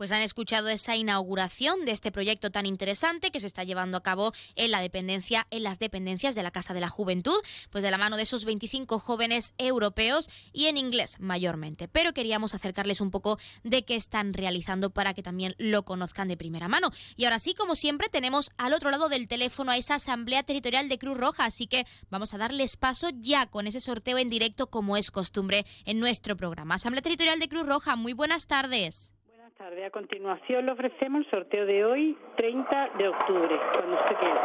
[0.00, 4.02] Pues han escuchado esa inauguración de este proyecto tan interesante que se está llevando a
[4.02, 7.36] cabo en la dependencia, en las dependencias de la Casa de la Juventud,
[7.68, 11.86] pues de la mano de esos 25 jóvenes europeos y en inglés mayormente.
[11.86, 16.38] Pero queríamos acercarles un poco de qué están realizando para que también lo conozcan de
[16.38, 16.92] primera mano.
[17.16, 20.88] Y ahora sí, como siempre, tenemos al otro lado del teléfono a esa Asamblea Territorial
[20.88, 24.70] de Cruz Roja, así que vamos a darles paso ya con ese sorteo en directo
[24.70, 26.76] como es costumbre en nuestro programa.
[26.76, 29.12] Asamblea Territorial de Cruz Roja, muy buenas tardes.
[29.60, 29.84] Tarde.
[29.84, 34.40] A continuación le ofrecemos el sorteo de hoy, 30 de octubre, cuando usted quiera.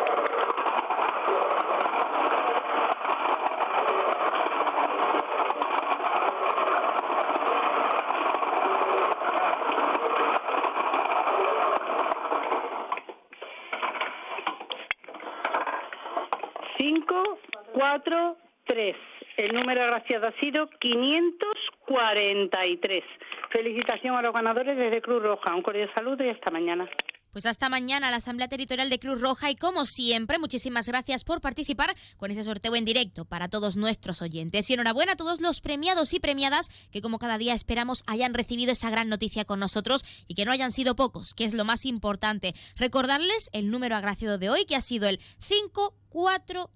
[16.78, 17.40] Cinco,
[17.74, 18.36] cuatro,
[18.66, 18.98] tres.
[19.38, 23.04] El número agraciado ha sido 543.
[23.56, 25.56] Felicitación a los ganadores desde Cruz Roja.
[25.56, 26.90] Un cordial saludo y hasta mañana.
[27.32, 31.40] Pues hasta mañana la Asamblea Territorial de Cruz Roja y como siempre, muchísimas gracias por
[31.40, 34.70] participar con ese sorteo en directo para todos nuestros oyentes.
[34.70, 38.74] Y enhorabuena a todos los premiados y premiadas que como cada día esperamos hayan recibido
[38.74, 41.86] esa gran noticia con nosotros y que no hayan sido pocos, que es lo más
[41.86, 42.56] importante.
[42.76, 45.20] Recordarles el número agraciado de hoy que ha sido el
[46.10, 46.76] 543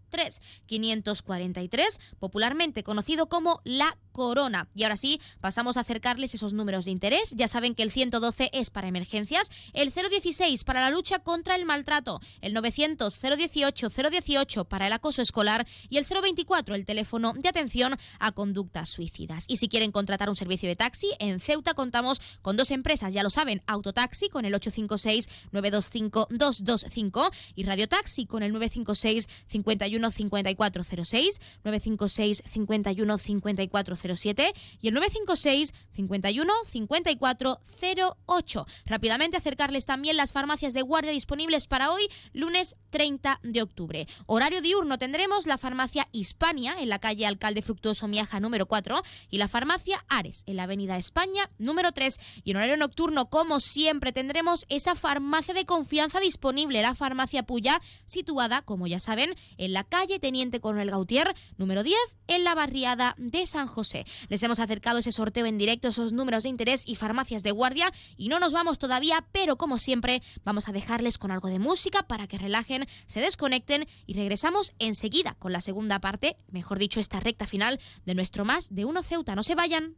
[0.66, 4.68] 543, popularmente conocido como la Corona.
[4.76, 7.32] Y ahora sí, pasamos a acercarles esos números de interés.
[7.38, 11.64] Ya saben que el 112 es para emergencias, el 016 para la lucha contra el
[11.64, 17.48] maltrato, el 900 018 018 para el acoso escolar y el 024 el teléfono de
[17.48, 19.46] atención a conductas suicidas.
[19.48, 23.24] Y si quieren contratar un servicio de taxi, en Ceuta contamos con dos empresas, ya
[23.24, 31.42] lo saben, Autotaxi con el 856 925 225 y Radiotaxi con el 956 51 5406,
[31.64, 38.66] 956 51 5407 y el 956 51 5408.
[38.86, 44.08] Rápidamente acercarles también las farmacias de guardia disponibles para hoy, lunes 30 de octubre.
[44.26, 49.38] Horario diurno tendremos la farmacia Hispania en la calle Alcalde Fructuoso Miaja número 4 y
[49.38, 52.20] la farmacia Ares en la avenida España número 3.
[52.44, 57.82] Y en horario nocturno, como siempre, tendremos esa farmacia de confianza disponible, la farmacia Puya,
[58.06, 61.98] situada, como ya saben, en la calle Teniente Coronel Gautier número 10
[62.28, 64.06] en la barriada de San José.
[64.28, 67.92] Les hemos acercado ese sorteo en directo, esos números de interés y farmacias de guardia
[68.18, 72.04] y no nos vamos todavía, pero como siempre vamos a dejarles con algo de música
[72.04, 77.20] para que relajen, se desconecten y regresamos enseguida con la segunda parte, mejor dicho, esta
[77.20, 79.36] recta final de nuestro Más de Uno Ceuta.
[79.36, 79.96] No se vayan.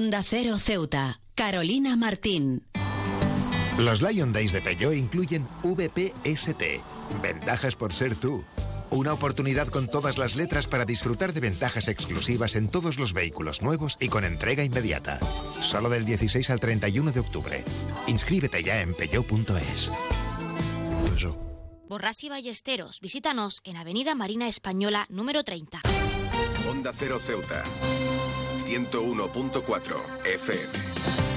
[0.00, 1.20] Onda Cero Ceuta.
[1.34, 2.64] Carolina Martín.
[3.76, 6.62] Los Lion Days de Peugeot incluyen VPST,
[7.20, 8.42] ventajas por ser tú.
[8.88, 13.60] Una oportunidad con todas las letras para disfrutar de ventajas exclusivas en todos los vehículos
[13.60, 15.20] nuevos y con entrega inmediata.
[15.60, 17.62] Solo del 16 al 31 de octubre.
[18.06, 19.90] Inscríbete ya en peugeot.es.
[21.90, 25.82] Borras y Ballesteros, visítanos en Avenida Marina Española número 30.
[26.70, 27.62] Onda Cero Ceuta.
[28.70, 31.29] 101.4 FM.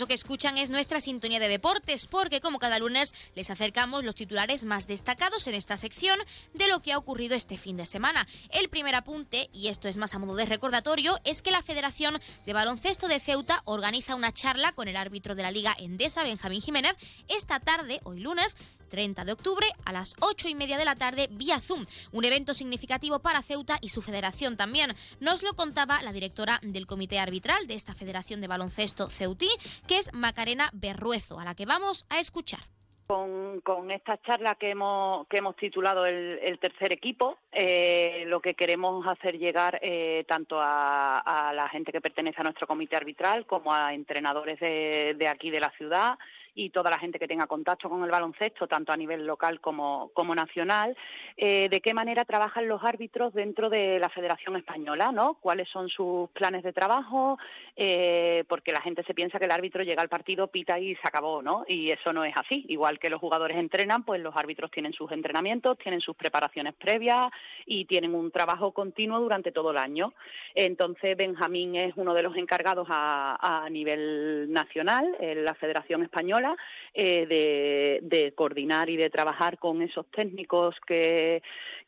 [0.00, 4.14] Eso que escuchan es nuestra sintonía de deportes, porque como cada lunes les acercamos los
[4.14, 6.18] titulares más destacados en esta sección
[6.54, 8.26] de lo que ha ocurrido este fin de semana.
[8.48, 12.18] El primer apunte, y esto es más a modo de recordatorio, es que la Federación
[12.46, 16.62] de Baloncesto de Ceuta organiza una charla con el árbitro de la Liga Endesa, Benjamín
[16.62, 16.96] Jiménez,
[17.28, 18.56] esta tarde, hoy lunes,
[18.90, 21.86] 30 de octubre a las 8 y media de la tarde vía Zoom.
[22.12, 24.92] Un evento significativo para Ceuta y su federación también.
[25.20, 29.48] Nos lo contaba la directora del comité arbitral de esta Federación de Baloncesto Ceutí,
[29.86, 32.60] que es Macarena Berruezo, a la que vamos a escuchar.
[33.06, 38.40] Con, con esta charla que hemos, que hemos titulado el, el tercer equipo, eh, lo
[38.40, 42.94] que queremos hacer llegar eh, tanto a, a la gente que pertenece a nuestro comité
[42.94, 46.18] arbitral como a entrenadores de, de aquí de la ciudad
[46.60, 50.10] y toda la gente que tenga contacto con el baloncesto, tanto a nivel local como,
[50.12, 50.94] como nacional,
[51.36, 55.34] eh, de qué manera trabajan los árbitros dentro de la Federación Española, ¿no?
[55.40, 57.38] ¿Cuáles son sus planes de trabajo?
[57.76, 61.08] Eh, porque la gente se piensa que el árbitro llega al partido, pita y se
[61.08, 61.64] acabó, ¿no?
[61.66, 62.66] Y eso no es así.
[62.68, 67.30] Igual que los jugadores entrenan, pues los árbitros tienen sus entrenamientos, tienen sus preparaciones previas
[67.64, 70.12] y tienen un trabajo continuo durante todo el año.
[70.54, 76.49] Entonces, Benjamín es uno de los encargados a, a nivel nacional, en la Federación Española,
[76.94, 81.42] eh, de, coordinar y de trabajar con esos técnicos que,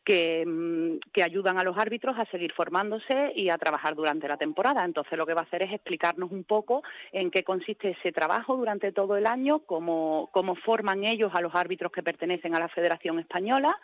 [0.04, 4.36] que, mm, que ayudan a los árbitros a seguir formándose y a trabajar durante la
[4.36, 4.84] temporada.
[4.84, 6.82] Entonces lo que va a hacer es explicarnos un poco
[7.12, 11.54] en qué consiste ese trabajo durante todo el año, cómo, cómo forman ellos a los
[11.54, 13.78] árbitros que pertenecen a la Federación Española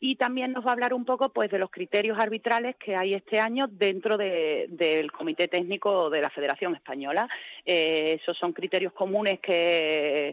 [0.00, 3.14] y también nos va a hablar un poco pues de los criterios arbitrales que hay
[3.14, 7.28] este año dentro de- del Comité Técnico de la Federación Española.
[7.64, 10.32] Eh, esos son criterios comunes que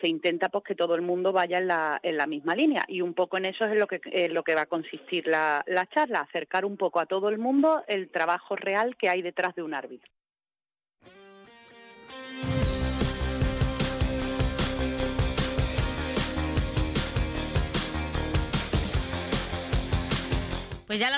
[0.00, 3.02] se intenta pues que todo el mundo vaya en la, en la misma línea y
[3.02, 5.62] un poco en eso es en lo que en lo que va a consistir la,
[5.66, 9.54] la charla acercar un poco a todo el mundo el trabajo real que hay detrás
[9.54, 10.10] de un árbitro
[20.94, 21.10] Pues ya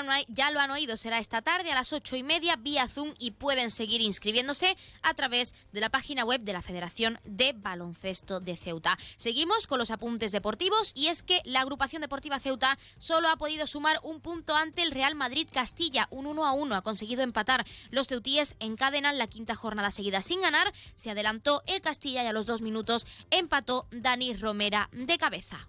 [0.49, 3.69] lo, han- oído, será esta tarde a las ocho y media vía Zoom y pueden
[3.69, 8.97] seguir inscribiéndose a través de la página web de la Federación de Baloncesto de Ceuta.
[9.17, 13.67] Seguimos con los apuntes deportivos y es que la agrupación deportiva Ceuta solo ha podido
[13.67, 17.63] sumar un punto ante el Real Madrid Castilla, un 1 a 1 ha conseguido empatar.
[17.91, 22.33] Los ceutíes encadenan la quinta jornada seguida sin ganar, se adelantó el Castilla y a
[22.33, 25.67] los dos minutos empató Dani Romera de cabeza.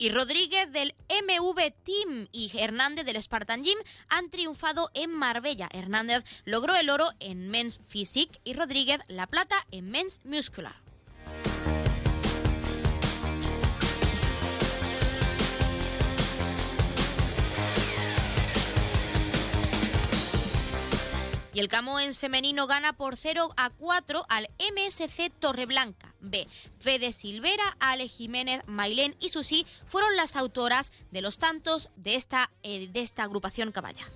[0.00, 3.76] Y Rodríguez del MV Team y Hernández del Spartan Gym
[4.08, 5.68] han triunfado en Marbella.
[5.74, 10.89] Hernández logró el oro en Men's Physique y Rodríguez la plata en Men's Muscular.
[21.60, 26.48] El Camoens femenino gana por 0 a 4 al MSC Torreblanca B.
[26.78, 32.50] Fede Silvera, Ale Jiménez, Mailén y Susi fueron las autoras de los tantos de esta,
[32.62, 34.06] eh, de esta agrupación caballa.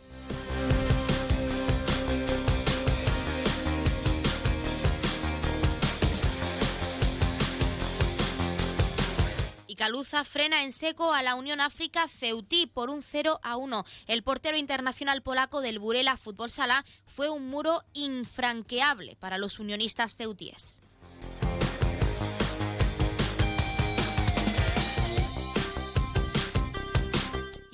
[9.75, 13.85] Y Caluza frena en seco a la Unión África Ceutí por un 0 a 1.
[14.07, 20.15] El portero internacional polaco del Burela Fútbol Sala fue un muro infranqueable para los unionistas
[20.15, 20.85] ceutíes.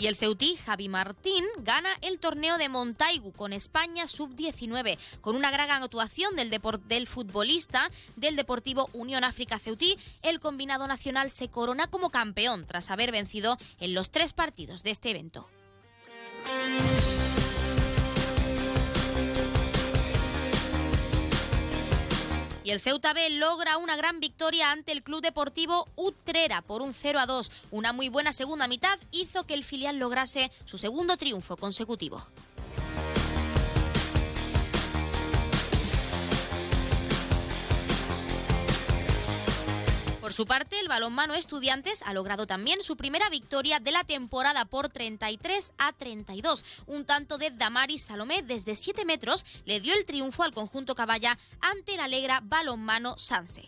[0.00, 5.50] Y el Ceutí, Javi Martín, gana el torneo de Montaigu con España sub-19, con una
[5.50, 6.48] gran actuación del,
[6.88, 9.98] del futbolista del Deportivo Unión África Ceutí.
[10.22, 14.90] El combinado nacional se corona como campeón tras haber vencido en los tres partidos de
[14.90, 15.50] este evento.
[22.70, 26.94] Y el Ceuta B logra una gran victoria ante el Club Deportivo Utrera por un
[26.94, 27.50] 0 a 2.
[27.72, 32.22] Una muy buena segunda mitad hizo que el filial lograse su segundo triunfo consecutivo.
[40.30, 44.64] Por su parte, el balonmano Estudiantes ha logrado también su primera victoria de la temporada
[44.64, 46.64] por 33 a 32.
[46.86, 51.36] Un tanto de Damaris Salomé desde 7 metros le dio el triunfo al conjunto caballa
[51.60, 53.64] ante el Alegra Balonmano Sanse.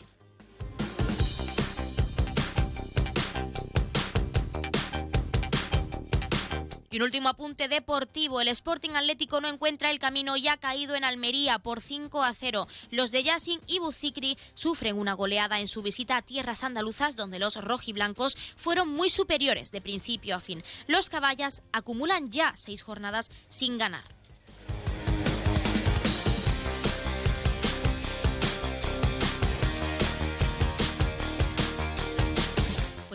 [6.92, 8.42] Y un último apunte deportivo.
[8.42, 12.34] El Sporting Atlético no encuentra el camino y ha caído en Almería por 5 a
[12.34, 12.68] 0.
[12.90, 17.38] Los de Yassin y Buzikri sufren una goleada en su visita a tierras andaluzas donde
[17.38, 20.62] los rojiblancos fueron muy superiores de principio a fin.
[20.86, 24.04] Los caballas acumulan ya seis jornadas sin ganar.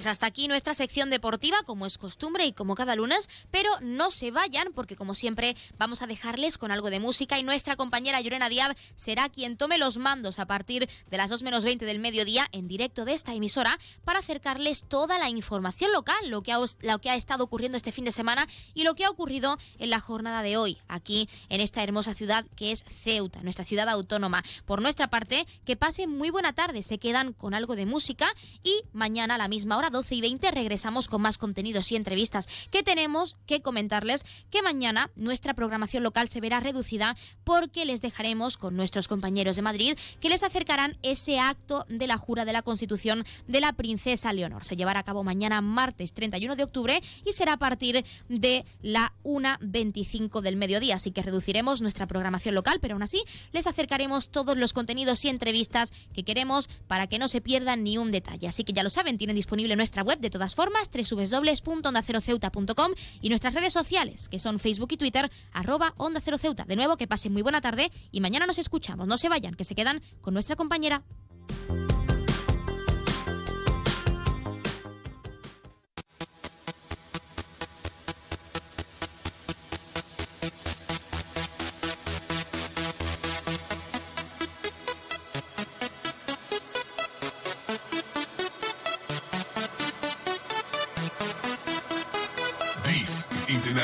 [0.07, 4.31] Hasta aquí nuestra sección deportiva, como es costumbre y como cada lunes, pero no se
[4.31, 8.49] vayan porque como siempre vamos a dejarles con algo de música y nuestra compañera Llorena
[8.49, 12.47] Díaz será quien tome los mandos a partir de las 2 menos 20 del mediodía
[12.51, 16.99] en directo de esta emisora para acercarles toda la información local, lo que, ha, lo
[16.99, 19.99] que ha estado ocurriendo este fin de semana y lo que ha ocurrido en la
[19.99, 24.43] jornada de hoy, aquí en esta hermosa ciudad que es Ceuta, nuestra ciudad autónoma.
[24.65, 28.31] Por nuestra parte, que pasen muy buena tarde, se quedan con algo de música
[28.63, 32.47] y mañana a la misma hora, 12 y 20 regresamos con más contenidos y entrevistas
[32.69, 38.57] que tenemos que comentarles que mañana nuestra programación local se verá reducida porque les dejaremos
[38.57, 42.61] con nuestros compañeros de Madrid que les acercarán ese acto de la jura de la
[42.61, 44.65] Constitución de la princesa Leonor.
[44.65, 49.13] Se llevará a cabo mañana martes 31 de octubre y será a partir de la
[49.23, 54.57] 1.25 del mediodía, así que reduciremos nuestra programación local, pero aún así les acercaremos todos
[54.57, 58.47] los contenidos y entrevistas que queremos para que no se pierdan ni un detalle.
[58.47, 62.91] Así que ya lo saben, tienen disponible nuestra web de todas formas, www.ondaceroceuta.com
[63.21, 66.37] y nuestras redes sociales, que son Facebook y Twitter, arroba Onda Cero.
[66.67, 69.07] De nuevo, que pasen muy buena tarde y mañana nos escuchamos.
[69.07, 71.03] No se vayan, que se quedan con nuestra compañera.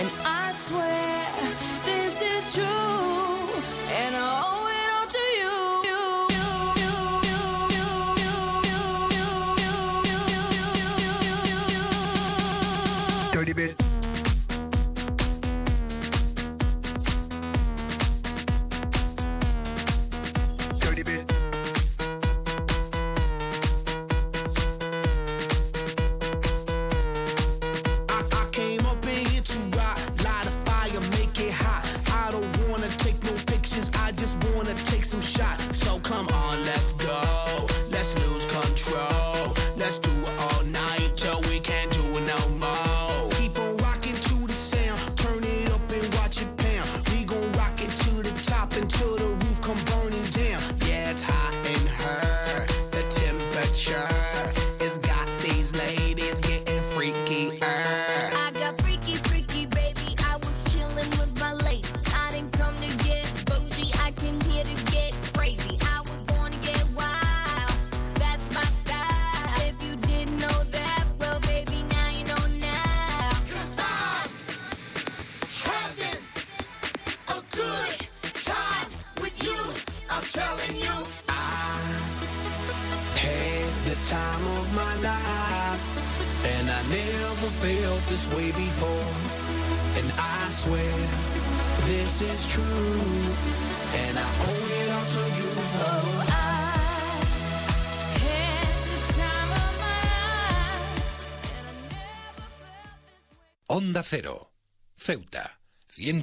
[0.00, 1.26] And I swear
[1.84, 3.62] this is true,
[4.00, 4.49] and I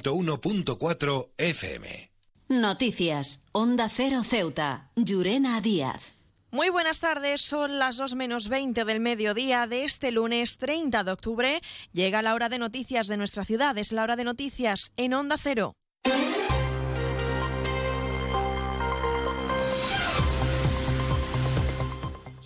[0.02, 2.10] 101.4 FM.
[2.48, 3.44] Noticias.
[3.52, 4.90] Onda Cero Ceuta.
[4.96, 6.16] Llurena Díaz.
[6.50, 11.12] Muy buenas tardes, son las 2 menos 20 del mediodía de este lunes 30 de
[11.12, 11.60] octubre.
[11.92, 15.36] Llega la hora de noticias de nuestra ciudad, es la hora de noticias en Onda
[15.36, 15.74] Cero.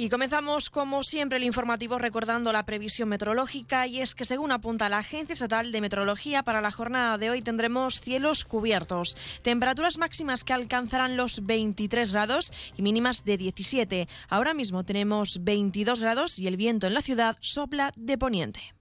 [0.02, 4.88] Y comenzamos, como siempre, el informativo recordando la previsión meteorológica y es que según apunta
[4.88, 10.42] la Agencia Estatal de Meteorología, para la jornada de hoy tendremos cielos cubiertos, temperaturas máximas
[10.42, 14.08] que alcanzarán los 23 grados y mínimas de 17.
[14.28, 18.74] Ahora mismo tenemos 22 grados y el viento en la ciudad sopla de poniente.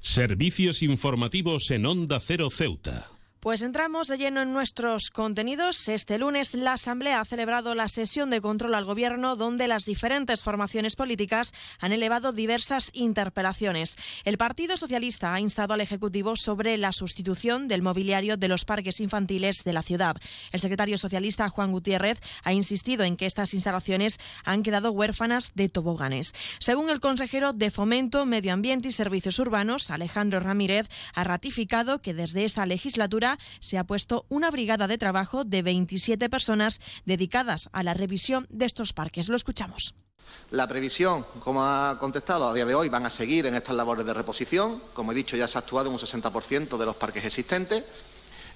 [0.00, 3.13] Servicios informativos en Onda Cero Ceuta.
[3.44, 5.88] Pues entramos de lleno en nuestros contenidos.
[5.88, 10.42] Este lunes la Asamblea ha celebrado la sesión de control al Gobierno donde las diferentes
[10.42, 13.98] formaciones políticas han elevado diversas interpelaciones.
[14.24, 18.98] El Partido Socialista ha instado al Ejecutivo sobre la sustitución del mobiliario de los parques
[19.00, 20.16] infantiles de la ciudad.
[20.50, 25.68] El secretario socialista Juan Gutiérrez ha insistido en que estas instalaciones han quedado huérfanas de
[25.68, 26.32] toboganes.
[26.60, 32.14] Según el consejero de Fomento, Medio Ambiente y Servicios Urbanos, Alejandro Ramírez, ha ratificado que
[32.14, 37.82] desde esta legislatura se ha puesto una brigada de trabajo de 27 personas dedicadas a
[37.82, 39.28] la revisión de estos parques.
[39.28, 39.94] Lo escuchamos.
[40.50, 44.06] La previsión, como ha contestado, a día de hoy van a seguir en estas labores
[44.06, 44.80] de reposición.
[44.92, 47.84] Como he dicho, ya se ha actuado en un 60% de los parques existentes.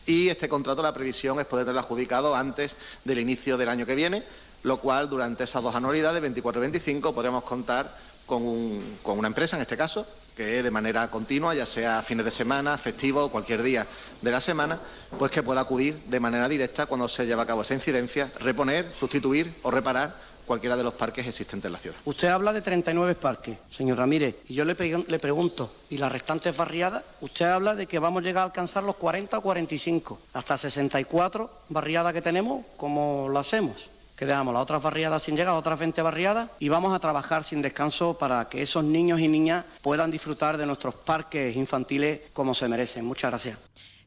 [0.06, 3.94] Y este contrato, la previsión es poder tenerlo adjudicado antes del inicio del año que
[3.94, 4.22] viene,
[4.62, 7.94] lo cual durante esas dos anualidades, 24 y 25, podremos contar
[8.28, 10.06] con, un- con una empresa, en este caso,
[10.36, 13.84] que de manera continua, ya sea fines de semana, festivo o cualquier día
[14.22, 14.78] de la semana,
[15.18, 18.86] pues que pueda acudir de manera directa cuando se lleva a cabo esa incidencia, reponer,
[18.94, 20.14] sustituir o reparar
[20.46, 21.96] cualquiera de los parques existentes en la ciudad.
[22.06, 26.56] Usted habla de 39 parques, señor Ramírez, y yo le, le pregunto, ¿y las restantes
[26.56, 27.02] barriadas?
[27.20, 31.50] Usted habla de que vamos a llegar a alcanzar los 40 o 45, hasta 64
[31.68, 33.88] barriadas que tenemos, ¿cómo lo hacemos?
[34.18, 37.62] Que dejamos las otras barriadas sin llegar, otras 20 barriadas, y vamos a trabajar sin
[37.62, 42.66] descanso para que esos niños y niñas puedan disfrutar de nuestros parques infantiles como se
[42.68, 43.04] merecen.
[43.04, 43.58] Muchas gracias.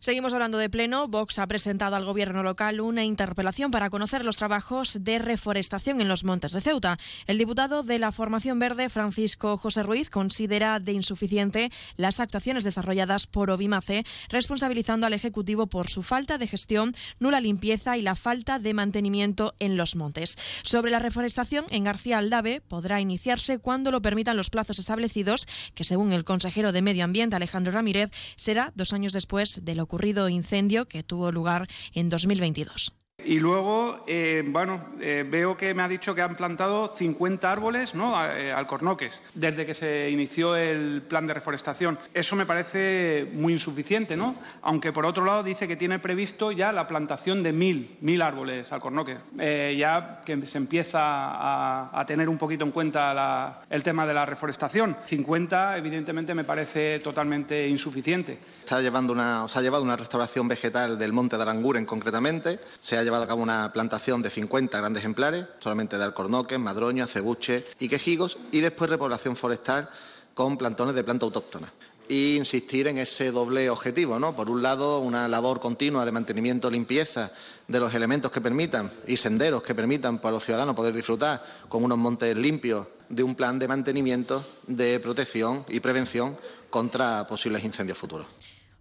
[0.03, 1.07] Seguimos hablando de pleno.
[1.07, 6.07] Vox ha presentado al gobierno local una interpelación para conocer los trabajos de reforestación en
[6.07, 6.98] los montes de Ceuta.
[7.28, 13.28] El diputado de la Formación Verde, Francisco José Ruiz, considera de insuficiente las actuaciones desarrolladas
[13.28, 18.57] por Obimace, responsabilizando al Ejecutivo por su falta de gestión, nula limpieza y la falta
[18.57, 20.36] de mantenimiento en los montes.
[20.64, 25.84] Sobre la reforestación en García Aldave podrá iniciarse cuando lo permitan los plazos establecidos, que
[25.84, 30.88] según el consejero de Medio Ambiente, Alejandro Ramírez, será dos años después del ocurrido incendio
[30.88, 33.01] que tuvo lugar en 2022.
[33.26, 37.93] Y luego, eh, bueno, eh, veo que me ha dicho que han plantado 50 árboles,
[37.95, 38.15] ¿no?
[38.26, 41.98] Eh, alcornoques, desde que se inició el plan de reforestación.
[42.14, 44.35] Eso me parece muy insuficiente, ¿no?
[44.61, 48.72] Aunque por otro lado dice que tiene previsto ya la plantación de mil, mil árboles
[48.72, 49.18] alcornoques.
[49.39, 54.06] Eh, ya que se empieza a, a tener un poquito en cuenta la- el tema
[54.06, 54.98] de la reforestación.
[55.06, 58.39] 50, evidentemente, me parece totalmente insuficiente.
[58.65, 62.60] Se ha, llevando una, se ha llevado una restauración vegetal del monte de Aranguren concretamente,
[62.80, 67.03] se ha llevado a cabo una plantación de 50 grandes ejemplares, solamente de alcornoques, madroño,
[67.03, 69.89] acebuche y quejigos, y después repoblación forestal
[70.33, 71.67] con plantones de planta autóctona.
[72.07, 74.33] Y insistir en ese doble objetivo, ¿no?
[74.33, 77.33] Por un lado, una labor continua de mantenimiento, limpieza
[77.67, 81.83] de los elementos que permitan y senderos que permitan para los ciudadanos poder disfrutar con
[81.83, 86.38] unos montes limpios de un plan de mantenimiento, de protección y prevención
[86.69, 88.27] contra posibles incendios futuros.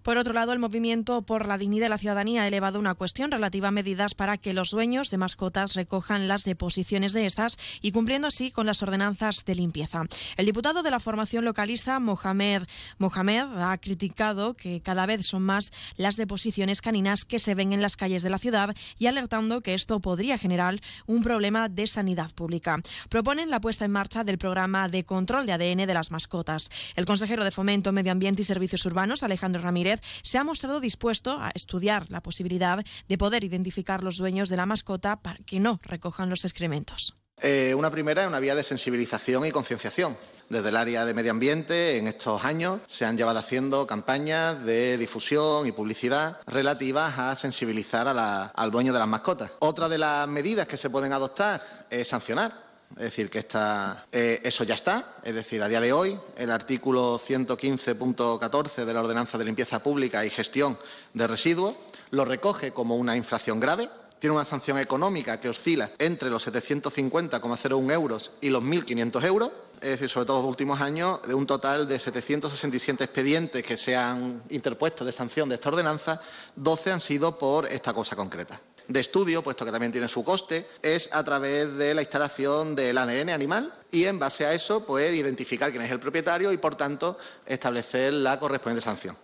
[0.02, 3.30] Por otro lado, el movimiento por la dignidad de la ciudadanía ha elevado una cuestión
[3.30, 7.92] relativa a medidas para que los dueños de mascotas recojan las deposiciones de estas y
[7.92, 10.04] cumpliendo así con las ordenanzas de limpieza.
[10.36, 12.62] El diputado de la formación localista, Mohamed
[12.98, 17.82] Mohamed, ha criticado que cada vez son más las deposiciones caninas que se ven en
[17.82, 22.30] las calles de la ciudad y alertando que esto podría generar un problema de sanidad
[22.32, 22.78] pública.
[23.08, 26.70] Proponen la puesta en marcha del programa de control de ADN de las mascotas.
[26.96, 29.89] El consejero de Fomento, Medio Ambiente y Servicios Urbanos, Alejandro Ramírez,
[30.22, 34.66] se ha mostrado dispuesto a estudiar la posibilidad de poder identificar los dueños de la
[34.66, 37.14] mascota para que no recojan los excrementos.
[37.42, 40.16] Eh, una primera es una vía de sensibilización y concienciación.
[40.50, 44.98] Desde el área de medio ambiente, en estos años, se han llevado haciendo campañas de
[44.98, 49.52] difusión y publicidad relativas a sensibilizar al dueño de las mascotas.
[49.60, 52.69] Otra de las medidas que se pueden adoptar es sancionar.
[52.96, 55.16] Es decir, que esta, eh, eso ya está.
[55.22, 60.24] Es decir, a día de hoy, el artículo 115.14 de la Ordenanza de Limpieza Pública
[60.24, 60.76] y Gestión
[61.14, 61.74] de Residuos
[62.10, 63.88] lo recoge como una infracción grave.
[64.18, 69.50] Tiene una sanción económica que oscila entre los 750,01 euros y los 1.500 euros.
[69.80, 73.96] Es decir, sobre todo los últimos años, de un total de 767 expedientes que se
[73.96, 76.20] han interpuesto de sanción de esta ordenanza,
[76.56, 78.60] 12 han sido por esta cosa concreta
[78.90, 82.98] de estudio, puesto que también tiene su coste, es a través de la instalación del
[82.98, 86.74] ADN animal y en base a eso, pues identificar quién es el propietario y, por
[86.74, 89.16] tanto, establecer la correspondiente sanción.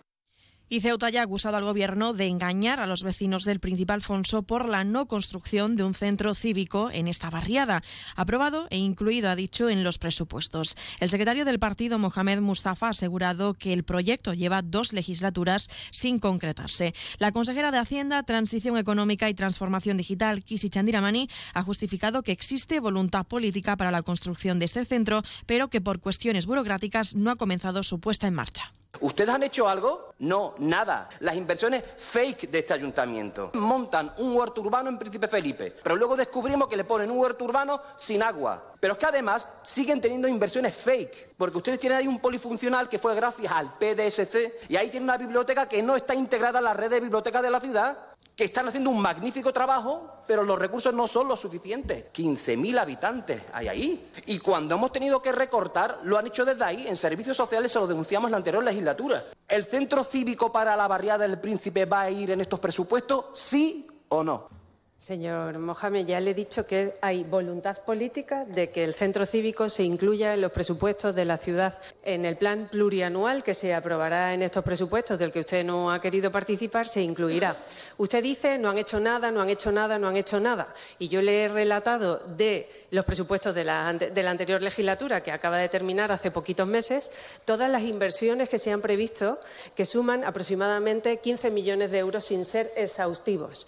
[0.69, 4.43] Y Ceuta ya ha acusado al gobierno de engañar a los vecinos del Príncipe Alfonso
[4.43, 7.81] por la no construcción de un centro cívico en esta barriada,
[8.17, 10.75] aprobado e incluido, ha dicho, en los presupuestos.
[10.99, 16.19] El secretario del partido, Mohamed Mustafa, ha asegurado que el proyecto lleva dos legislaturas sin
[16.19, 16.93] concretarse.
[17.17, 22.81] La consejera de Hacienda, Transición Económica y Transformación Digital, Kisi Chandiramani, ha justificado que existe
[22.81, 27.37] voluntad política para la construcción de este centro, pero que por cuestiones burocráticas no ha
[27.37, 28.73] comenzado su puesta en marcha.
[29.01, 30.13] ¿Ustedes han hecho algo?
[30.19, 31.07] No, nada.
[31.19, 33.51] Las inversiones fake de este ayuntamiento.
[33.53, 37.45] Montan un huerto urbano en Príncipe Felipe, pero luego descubrimos que le ponen un huerto
[37.45, 38.73] urbano sin agua.
[38.79, 42.99] Pero es que además siguen teniendo inversiones fake, porque ustedes tienen ahí un polifuncional que
[42.99, 46.73] fue gracias al PDSC y ahí tienen una biblioteca que no está integrada a la
[46.73, 47.97] red de bibliotecas de la ciudad
[48.37, 52.13] que están haciendo un magnífico trabajo, pero los recursos no son los suficientes.
[52.13, 54.11] 15.000 habitantes hay ahí.
[54.27, 56.87] Y cuando hemos tenido que recortar, lo han hecho desde ahí.
[56.87, 59.25] En servicios sociales se lo denunciamos en la anterior legislatura.
[59.47, 63.25] ¿El centro cívico para la barriada del Príncipe va a ir en estos presupuestos?
[63.33, 64.56] ¿Sí o no?
[64.97, 69.69] Señor Mohamed, ya le he dicho que hay voluntad política de que el centro cívico
[69.69, 71.79] se incluya en los presupuestos de la ciudad.
[72.01, 76.01] En el plan plurianual que se aprobará en estos presupuestos, del que usted no ha
[76.01, 77.55] querido participar, se incluirá.
[77.97, 80.73] Usted dice no han hecho nada, no han hecho nada, no han hecho nada.
[80.97, 85.31] Y yo le he relatado de los presupuestos de la, de la anterior legislatura, que
[85.31, 87.11] acaba de terminar hace poquitos meses,
[87.45, 89.39] todas las inversiones que se han previsto,
[89.75, 93.67] que suman aproximadamente 15 millones de euros sin ser exhaustivos.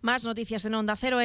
[0.00, 1.18] Más noticias en Onda Cero.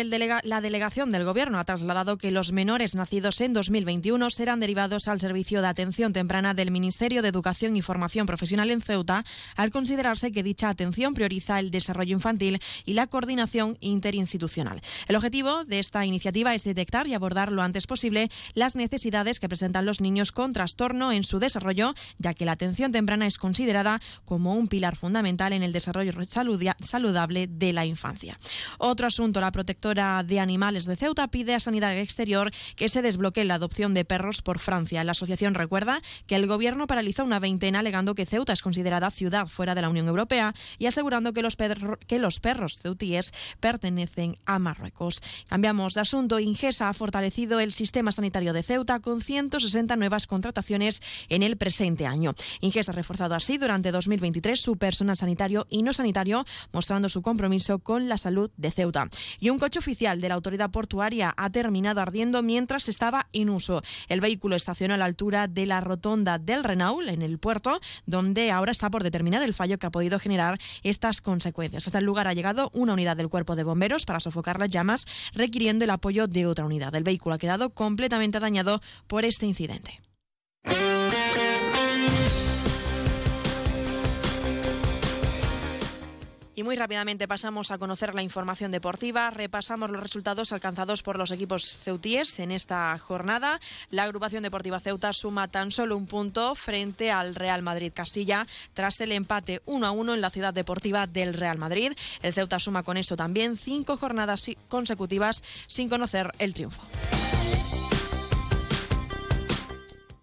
[0.44, 5.20] La delegación del Gobierno ha trasladado que los menores nacidos en 2021 serán derivados al
[5.20, 9.26] servicio de atención temprana del Ministerio de Educación y Formación Profesional en Ceuta,
[9.56, 14.82] al considerarse que dicha atención prioriza el desarrollo infantil y la coordinación interinstitucional.
[15.08, 19.50] El objetivo de esta iniciativa es detectar y abordar lo antes posible las necesidades que
[19.50, 24.02] presentan los niños con trastorno en su desarrollo, ya que la atención temprana es considerada
[24.26, 28.36] como un pilar fundamental en el desarrollo saludable de la infancia.
[28.78, 33.46] Otro asunto, la protectora de animales de Ceuta pide a Sanidad Exterior que se desbloquee
[33.46, 35.04] la adopción de perros por Francia.
[35.04, 39.48] La asociación recuerda que el gobierno paralizó una veintena alegando que Ceuta es considerada ciudad
[39.48, 44.60] fuera de la Unión Europea y asegurando que los, que los perros ceutíes pertenecen a
[44.60, 45.22] Marruecos.
[45.48, 46.40] Cambiamos de asunto.
[46.40, 52.06] Ingesa ha fortalecido el sistema sanitario de Ceuta con 160 nuevas contrataciones en el presente
[52.06, 52.34] año.
[52.62, 57.80] Ingesa ha reforzado así durante 2023 su personal sanitario y no sanitario, mostrando su compromiso
[57.80, 59.10] con la salud de Ceuta.
[59.40, 63.82] Y un coche oficial de la autoridad portuaria ha terminado ardiendo mientras estaba en uso.
[64.08, 68.52] El vehículo estacionó a la altura de la rotonda del Renault, en el puerto, donde
[68.52, 71.88] ahora está por determinar el fallo que ha podido generar estas consecuencias.
[71.88, 75.06] Hasta el lugar ha llegado una unidad del cuerpo de bomberos para sofocar las llamas,
[75.34, 76.96] requiriendo el apoyo de otra unidad.
[76.96, 80.00] El vehículo ha quedado completamente dañado por este incidente.
[86.56, 89.30] Y muy rápidamente pasamos a conocer la información deportiva.
[89.32, 93.60] Repasamos los resultados alcanzados por los equipos ceutíes en esta jornada.
[93.90, 99.02] La agrupación deportiva Ceuta suma tan solo un punto frente al Real Madrid Castilla tras
[99.02, 101.94] el empate 1 a 1 en la ciudad deportiva del Real Madrid.
[102.22, 106.84] El Ceuta suma con eso también cinco jornadas consecutivas sin conocer el triunfo.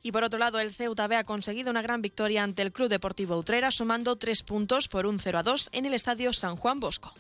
[0.02, 2.89] Y por otro lado, el Ceuta B ha conseguido una gran victoria ante el Club
[2.89, 6.81] Deportivo Utrera, sumando tres puntos por un 0 a 2 en el estadio San Juan
[6.81, 7.12] Bosco.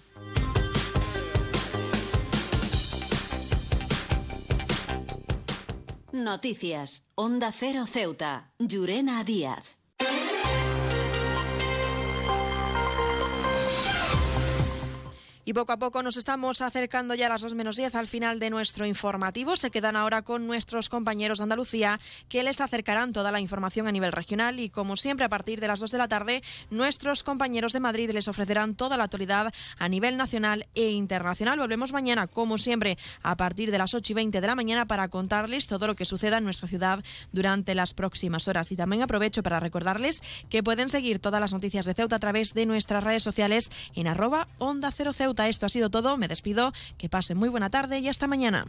[6.12, 7.08] Noticias.
[7.14, 8.52] Onda Cero Ceuta.
[8.58, 9.79] Llurena Díaz.
[15.50, 18.38] Y poco a poco nos estamos acercando ya a las 2 menos 10 al final
[18.38, 19.56] de nuestro informativo.
[19.56, 21.98] Se quedan ahora con nuestros compañeros de Andalucía
[22.28, 25.66] que les acercarán toda la información a nivel regional y como siempre a partir de
[25.66, 29.88] las 2 de la tarde nuestros compañeros de Madrid les ofrecerán toda la actualidad a
[29.88, 31.58] nivel nacional e internacional.
[31.58, 35.08] Volvemos mañana como siempre a partir de las 8 y 20 de la mañana para
[35.08, 37.02] contarles todo lo que suceda en nuestra ciudad
[37.32, 38.70] durante las próximas horas.
[38.70, 42.54] Y también aprovecho para recordarles que pueden seguir todas las noticias de Ceuta a través
[42.54, 45.39] de nuestras redes sociales en arroba onda cero Ceuta.
[45.48, 46.16] Esto ha sido todo.
[46.16, 46.72] Me despido.
[46.98, 48.66] Que pasen muy buena tarde y hasta mañana.